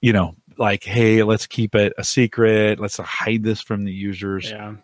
[0.00, 2.80] you know, like hey, let's keep it a secret.
[2.80, 4.50] Let's hide this from the users.
[4.50, 4.76] Yeah.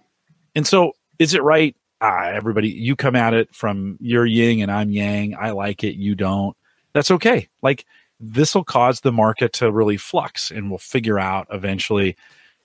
[0.54, 1.74] And so, is it right?
[2.02, 5.34] Ah, everybody, you come at it from your yin and I'm yang.
[5.40, 6.54] I like it, you don't.
[6.92, 7.48] That's okay.
[7.62, 7.86] Like
[8.32, 12.16] this will cause the market to really flux and we'll figure out eventually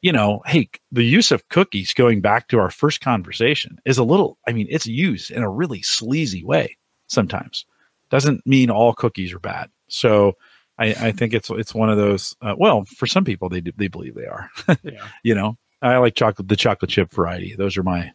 [0.02, 4.04] you know hey the use of cookies going back to our first conversation is a
[4.04, 6.78] little i mean it's used in a really sleazy way
[7.10, 7.66] sometimes.
[8.10, 9.70] Doesn't mean all cookies are bad.
[9.90, 10.34] So
[10.78, 13.90] i, I think it's it's one of those uh, well for some people they they
[13.90, 14.50] believe they are
[14.84, 15.08] yeah.
[15.24, 15.58] you know?
[15.82, 17.56] I like chocolate the chocolate chip variety.
[17.56, 18.12] Those are my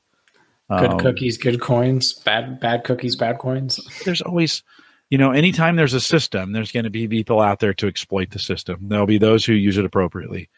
[0.78, 3.80] good um, cookies good coins bad bad cookies bad coins.
[4.04, 4.62] There's always
[5.10, 8.30] you know, anytime there's a system, there's going to be people out there to exploit
[8.30, 8.88] the system.
[8.88, 10.48] There'll be those who use it appropriately,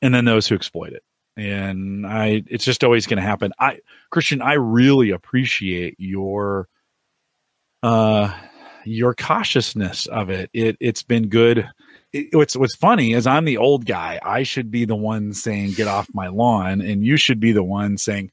[0.00, 1.02] and then those who exploit it.
[1.36, 3.52] And I, it's just always going to happen.
[3.58, 3.78] I,
[4.10, 6.68] Christian, I really appreciate your,
[7.82, 8.34] uh,
[8.84, 10.50] your cautiousness of it.
[10.52, 11.68] It, it's been good.
[12.12, 14.20] It, what's what's funny is I'm the old guy.
[14.22, 17.64] I should be the one saying get off my lawn, and you should be the
[17.64, 18.30] one saying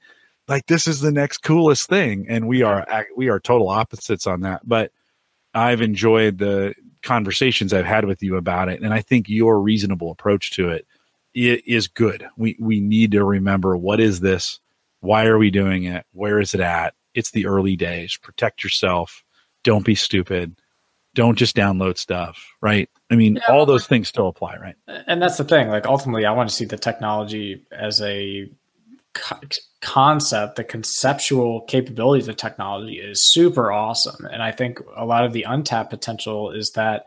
[0.49, 2.25] like this is the next coolest thing.
[2.27, 4.67] And we are we are total opposites on that.
[4.67, 4.91] But
[5.53, 10.11] I've enjoyed the conversations I've had with you about it, and I think your reasonable
[10.11, 10.85] approach to it
[11.33, 12.27] is good.
[12.37, 14.59] We we need to remember what is this?
[15.01, 16.05] Why are we doing it?
[16.11, 16.93] Where is it at?
[17.13, 18.17] It's the early days.
[18.17, 19.23] Protect yourself.
[19.63, 20.55] Don't be stupid.
[21.15, 22.89] Don't just download stuff, right?
[23.09, 24.75] I mean, yeah, all those things still apply, right?
[25.07, 25.69] And that's the thing.
[25.69, 28.49] Like ultimately, I want to see the technology as a
[29.81, 34.25] concept, the conceptual capabilities of technology is super awesome.
[34.25, 37.05] And I think a lot of the untapped potential is that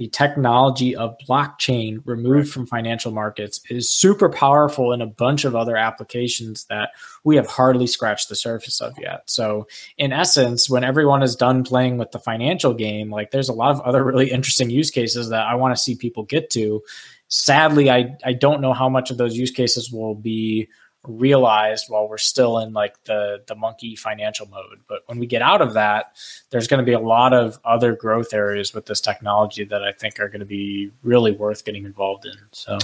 [0.00, 2.48] the technology of blockchain removed right.
[2.48, 6.92] from financial markets is super powerful in a bunch of other applications that
[7.22, 9.28] we have hardly scratched the surface of yet.
[9.28, 13.52] So, in essence, when everyone is done playing with the financial game, like there's a
[13.52, 16.82] lot of other really interesting use cases that I want to see people get to.
[17.28, 20.70] Sadly, I, I don't know how much of those use cases will be
[21.06, 24.80] realized while we're still in like the the monkey financial mode.
[24.86, 26.16] But when we get out of that
[26.50, 29.92] there's going to be a lot of other growth areas with this technology that i
[29.92, 32.78] think are going to be really worth getting involved in so.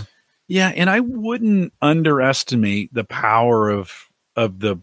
[0.48, 4.76] Yeah and i wouldn't underestimate the power of of the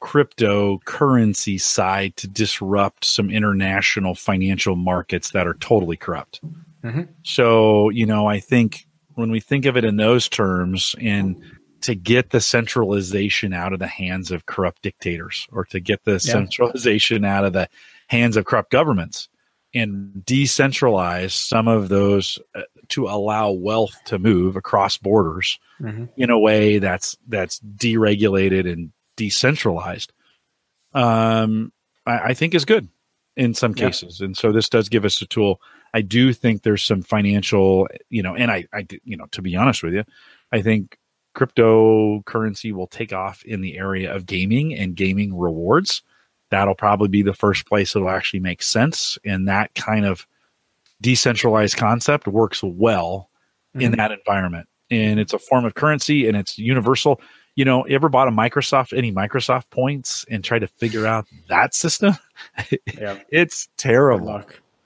[0.00, 6.40] cryptocurrency side to disrupt some international financial markets that are totally corrupt.
[6.82, 7.02] Mm-hmm.
[7.22, 11.36] so you know i think when we think of it in those terms and
[11.82, 16.12] to get the centralization out of the hands of corrupt dictators or to get the
[16.12, 16.18] yeah.
[16.18, 17.68] centralization out of the
[18.08, 19.28] hands of corrupt governments
[19.74, 26.04] and decentralize some of those uh, to allow wealth to move across borders mm-hmm.
[26.16, 30.12] in a way that's that's deregulated and decentralized
[30.94, 31.72] um,
[32.06, 32.88] I, I, think is good
[33.34, 34.26] in some cases yeah.
[34.26, 35.60] and so this does give us a tool
[35.94, 39.56] i do think there's some financial you know and i i you know to be
[39.56, 40.04] honest with you
[40.52, 40.98] i think
[41.34, 46.02] cryptocurrency will take off in the area of gaming and gaming rewards.
[46.50, 49.18] That'll probably be the first place it'll actually make sense.
[49.24, 50.26] And that kind of
[51.00, 53.30] decentralized concept works well
[53.74, 53.86] mm-hmm.
[53.86, 54.68] in that environment.
[54.90, 57.20] And it's a form of currency and it's universal.
[57.54, 61.74] You know, ever bought a Microsoft, any Microsoft points and try to figure out that
[61.74, 62.16] system?
[62.98, 63.20] Yeah.
[63.30, 64.42] it's terrible.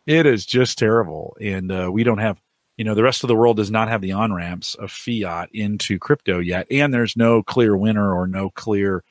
[0.06, 1.36] It is just terrible.
[1.40, 2.40] And uh, we don't have
[2.76, 5.48] you know the rest of the world does not have the on ramps of fiat
[5.52, 9.02] into crypto yet and there's no clear winner or no clear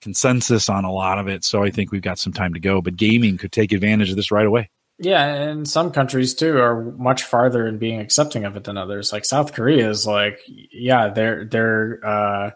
[0.00, 2.80] consensus on a lot of it so i think we've got some time to go
[2.80, 6.92] but gaming could take advantage of this right away yeah and some countries too are
[6.92, 11.08] much farther in being accepting of it than others like south korea is like yeah
[11.08, 12.50] their their uh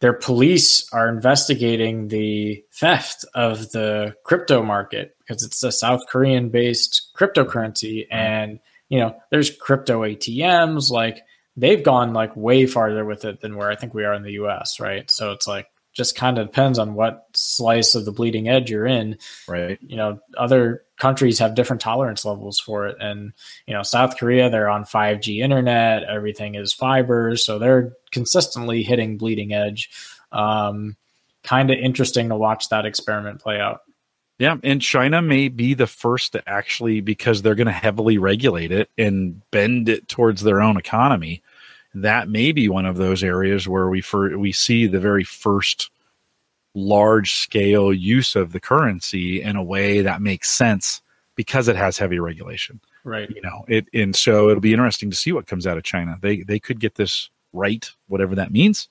[0.00, 6.48] their police are investigating the theft of the crypto market because it's a south korean
[6.48, 8.56] based cryptocurrency mm-hmm.
[8.88, 11.22] You know, there's crypto ATMs, like
[11.56, 14.32] they've gone like way farther with it than where I think we are in the
[14.32, 15.10] US, right?
[15.10, 18.86] So it's like just kind of depends on what slice of the bleeding edge you're
[18.86, 19.18] in.
[19.48, 19.78] Right.
[19.80, 22.96] You know, other countries have different tolerance levels for it.
[23.00, 23.32] And,
[23.66, 27.34] you know, South Korea, they're on 5G internet, everything is fiber.
[27.36, 29.90] So they're consistently hitting bleeding edge.
[30.30, 30.96] Um,
[31.42, 33.80] kind of interesting to watch that experiment play out.
[34.38, 38.70] Yeah, and China may be the first to actually, because they're going to heavily regulate
[38.70, 41.42] it and bend it towards their own economy.
[41.94, 45.90] That may be one of those areas where we for, we see the very first
[46.74, 51.00] large scale use of the currency in a way that makes sense
[51.34, 52.78] because it has heavy regulation.
[53.04, 53.30] Right.
[53.30, 56.18] You know, it and so it'll be interesting to see what comes out of China.
[56.20, 58.88] They they could get this right, whatever that means,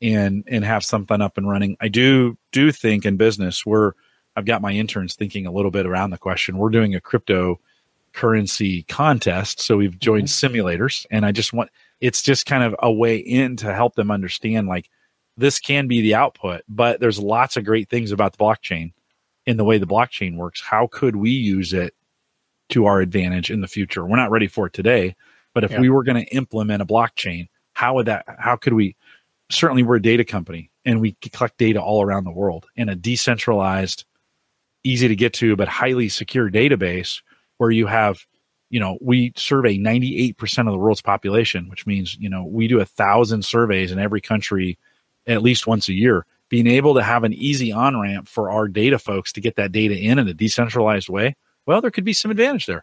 [0.00, 1.76] and and have something up and running.
[1.80, 3.92] I do do think in business we're
[4.36, 6.58] I've got my interns thinking a little bit around the question.
[6.58, 7.60] We're doing a crypto
[8.12, 10.54] currency contest, so we've joined mm-hmm.
[10.54, 11.70] simulators, and I just want
[12.00, 14.90] it's just kind of a way in to help them understand like
[15.36, 18.92] this can be the output, but there's lots of great things about the blockchain
[19.46, 20.60] in the way the blockchain works.
[20.60, 21.94] How could we use it
[22.70, 24.04] to our advantage in the future?
[24.04, 25.16] We're not ready for it today,
[25.54, 25.80] but if yeah.
[25.80, 28.96] we were going to implement a blockchain, how would that, how could we?
[29.50, 32.94] Certainly, we're a data company and we collect data all around the world in a
[32.94, 34.04] decentralized,
[34.84, 37.22] easy to get to, but highly secure database
[37.58, 38.26] where you have
[38.72, 42.80] you know, we survey 98% of the world's population, which means, you know, we do
[42.80, 44.78] a thousand surveys in every country
[45.26, 48.68] at least once a year, being able to have an easy on ramp for our
[48.68, 52.14] data folks to get that data in in a decentralized way, well, there could be
[52.14, 52.82] some advantage there.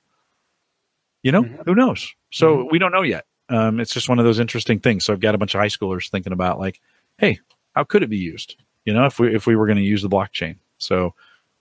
[1.23, 1.63] You know, mm-hmm.
[1.63, 2.13] who knows?
[2.29, 2.67] So mm-hmm.
[2.71, 3.25] we don't know yet.
[3.49, 5.05] Um, it's just one of those interesting things.
[5.05, 6.79] So I've got a bunch of high schoolers thinking about like,
[7.17, 7.39] hey,
[7.75, 8.57] how could it be used?
[8.85, 10.57] You know, if we if we were going to use the blockchain.
[10.77, 11.15] So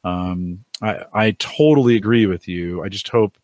[0.05, 2.82] um, I I totally agree with you.
[2.82, 3.38] I just hope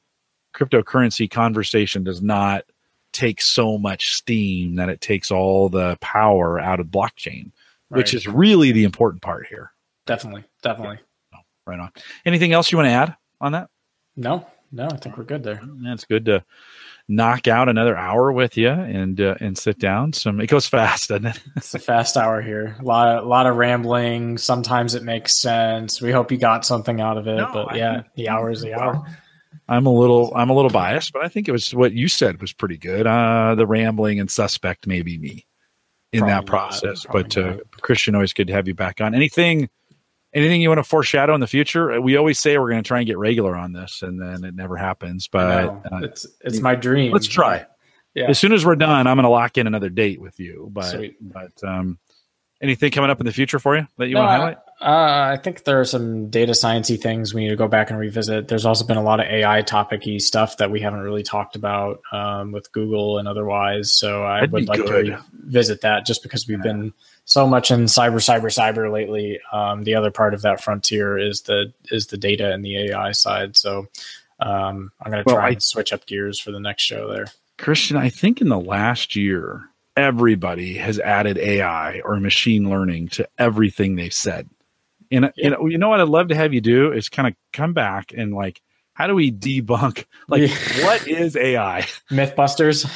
[0.55, 2.65] cryptocurrency conversation does not
[3.13, 7.53] take so much steam that it takes all the power out of blockchain,
[7.91, 7.99] right.
[7.99, 9.73] which is really the important part here.
[10.07, 10.99] Definitely, definitely.
[11.33, 11.41] Yeah.
[11.67, 11.91] right on.
[12.27, 13.71] Anything else you want to add on that?
[14.17, 15.61] No, no, I think we're good there.
[15.83, 16.45] That's good to
[17.09, 20.13] knock out another hour with you and uh, and sit down.
[20.13, 21.41] Some it goes fast, doesn't it?
[21.57, 22.77] it's a fast hour here.
[22.81, 24.39] A lot, a lot of rambling.
[24.39, 26.01] Sometimes it makes sense.
[26.01, 27.37] We hope you got something out of it.
[27.37, 29.05] No, but yeah, the hour is the hour.
[29.69, 32.41] I'm a little I'm a little biased, but I think it was what you said
[32.41, 33.07] was pretty good.
[33.07, 35.47] Uh, the rambling and suspect maybe me
[36.13, 37.05] in probably that process.
[37.07, 39.15] Not, but uh, Christian, always good to have you back on.
[39.15, 39.69] Anything
[40.35, 42.01] anything you want to foreshadow in the future?
[42.01, 44.55] We always say we're going to try and get regular on this, and then it
[44.55, 45.29] never happens.
[45.29, 47.13] But uh, it's it's my dream.
[47.13, 47.67] Let's try.
[48.15, 48.27] Yeah.
[48.29, 50.69] As soon as we're done, I'm going to lock in another date with you.
[50.71, 51.17] But Sweet.
[51.21, 51.99] but um,
[52.63, 54.57] anything coming up in the future for you that you no, want to highlight?
[54.81, 57.99] Uh, I think there are some data sciencey things we need to go back and
[57.99, 58.49] revisit.
[58.49, 62.01] There's also been a lot of AI topicy stuff that we haven't really talked about
[62.13, 63.93] um, with Google and otherwise.
[63.93, 65.07] So I That'd would like good.
[65.07, 66.93] to visit that just because we've been
[67.25, 69.41] so much in cyber, cyber, cyber lately.
[69.53, 73.13] Um, the other part of that frontier is the is the data and the AI
[73.13, 73.57] side.
[73.57, 73.89] So
[74.41, 77.11] um, I'm going to try well, I, and switch up gears for the next show
[77.11, 77.27] there.
[77.59, 83.29] Christian, I think in the last year, everybody has added AI or machine learning to
[83.39, 84.49] everything they've said.
[85.11, 85.45] And yeah.
[85.45, 87.73] you know, you know what I'd love to have you do is kind of come
[87.73, 88.61] back and like,
[88.93, 90.05] how do we debunk?
[90.29, 90.85] Like, yeah.
[90.87, 91.87] what is AI?
[92.11, 92.89] MythBusters.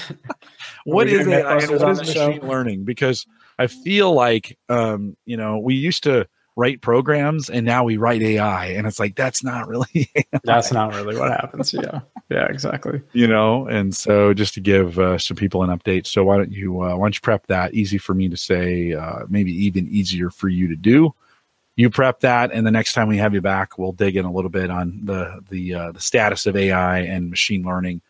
[0.84, 1.54] what is AI?
[1.66, 2.46] What is machine show?
[2.46, 2.84] learning?
[2.84, 3.26] Because
[3.58, 8.20] I feel like, um, you know, we used to write programs and now we write
[8.20, 10.10] AI, and it's like that's not really.
[10.16, 10.40] AI.
[10.44, 11.72] That's not really what happens.
[11.72, 12.00] Yeah,
[12.30, 13.00] yeah, exactly.
[13.12, 16.52] You know, and so just to give uh, some people an update, so why don't
[16.52, 17.74] you uh, why don't you prep that?
[17.74, 21.14] Easy for me to say, uh, maybe even easier for you to do
[21.78, 24.32] you prep that, and the next time we have you back, we'll dig in a
[24.32, 28.02] little bit on the the uh, the status of AI and machine learning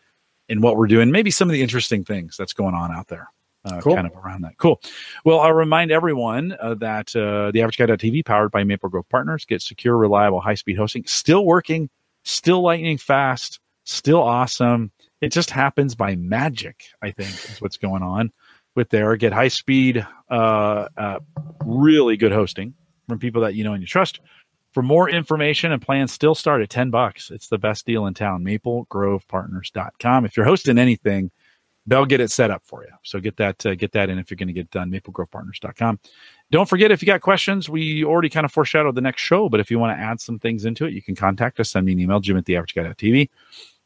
[0.49, 1.11] and what we're doing.
[1.11, 3.29] Maybe some of the interesting things that's going on out there.
[3.65, 3.95] Uh, cool.
[3.95, 4.57] kind of around that.
[4.57, 4.81] Cool.
[5.25, 9.45] Well, I'll remind everyone uh, that uh, the average guy.tv powered by Maple Grove Partners
[9.45, 11.89] gets secure, reliable, high speed hosting, still working,
[12.23, 14.91] still lightning fast, still awesome.
[15.21, 18.31] It just happens by magic, I think, is what's going on
[18.75, 19.15] with there.
[19.17, 21.19] Get high speed, uh, uh,
[21.65, 22.73] really good hosting
[23.09, 24.21] from people that you know and you trust.
[24.73, 27.31] For more information and plans, still start at 10 bucks.
[27.31, 28.43] It's the best deal in town.
[28.43, 30.25] MapleGrovePartners.com.
[30.25, 31.31] If you're hosting anything,
[31.89, 32.91] they'll get it set up for you.
[33.03, 34.91] So get that uh, get that in if you're going to get done.
[34.91, 35.99] MapleGrovePartners.com.
[36.51, 39.59] Don't forget if you got questions, we already kind of foreshadowed the next show, but
[39.59, 41.69] if you want to add some things into it, you can contact us.
[41.69, 43.29] Send me an email, Jim at the average guy.tv.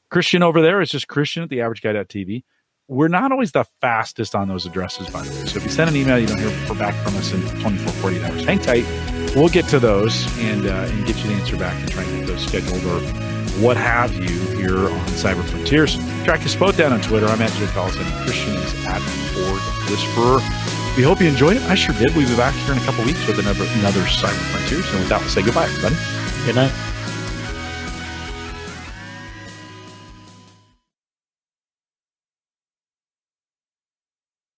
[0.09, 2.43] Christian over there is just Christian at the average guy.tv.
[2.87, 5.45] We're not always the fastest on those addresses, by the way.
[5.45, 8.23] So if you send an email, you don't hear back from us in 24, 48
[8.23, 8.45] hours.
[8.45, 8.85] Hang tight
[9.35, 12.19] we'll get to those and uh, and get you the answer back and try and
[12.19, 15.97] get those scheduled or what have you here on Cyber Frontiers.
[16.23, 17.27] Track us both down on Twitter.
[17.27, 18.05] I'm at Jim Collison.
[18.23, 19.01] Christian is at
[19.33, 20.39] Ford Whisperer.
[20.97, 21.63] We hope you enjoyed it.
[21.63, 22.15] I sure did.
[22.15, 24.89] We'll be back here in a couple weeks with another another Cyber Frontiers.
[24.91, 25.95] And with that, we'll say goodbye, everybody.
[26.45, 26.92] Good night.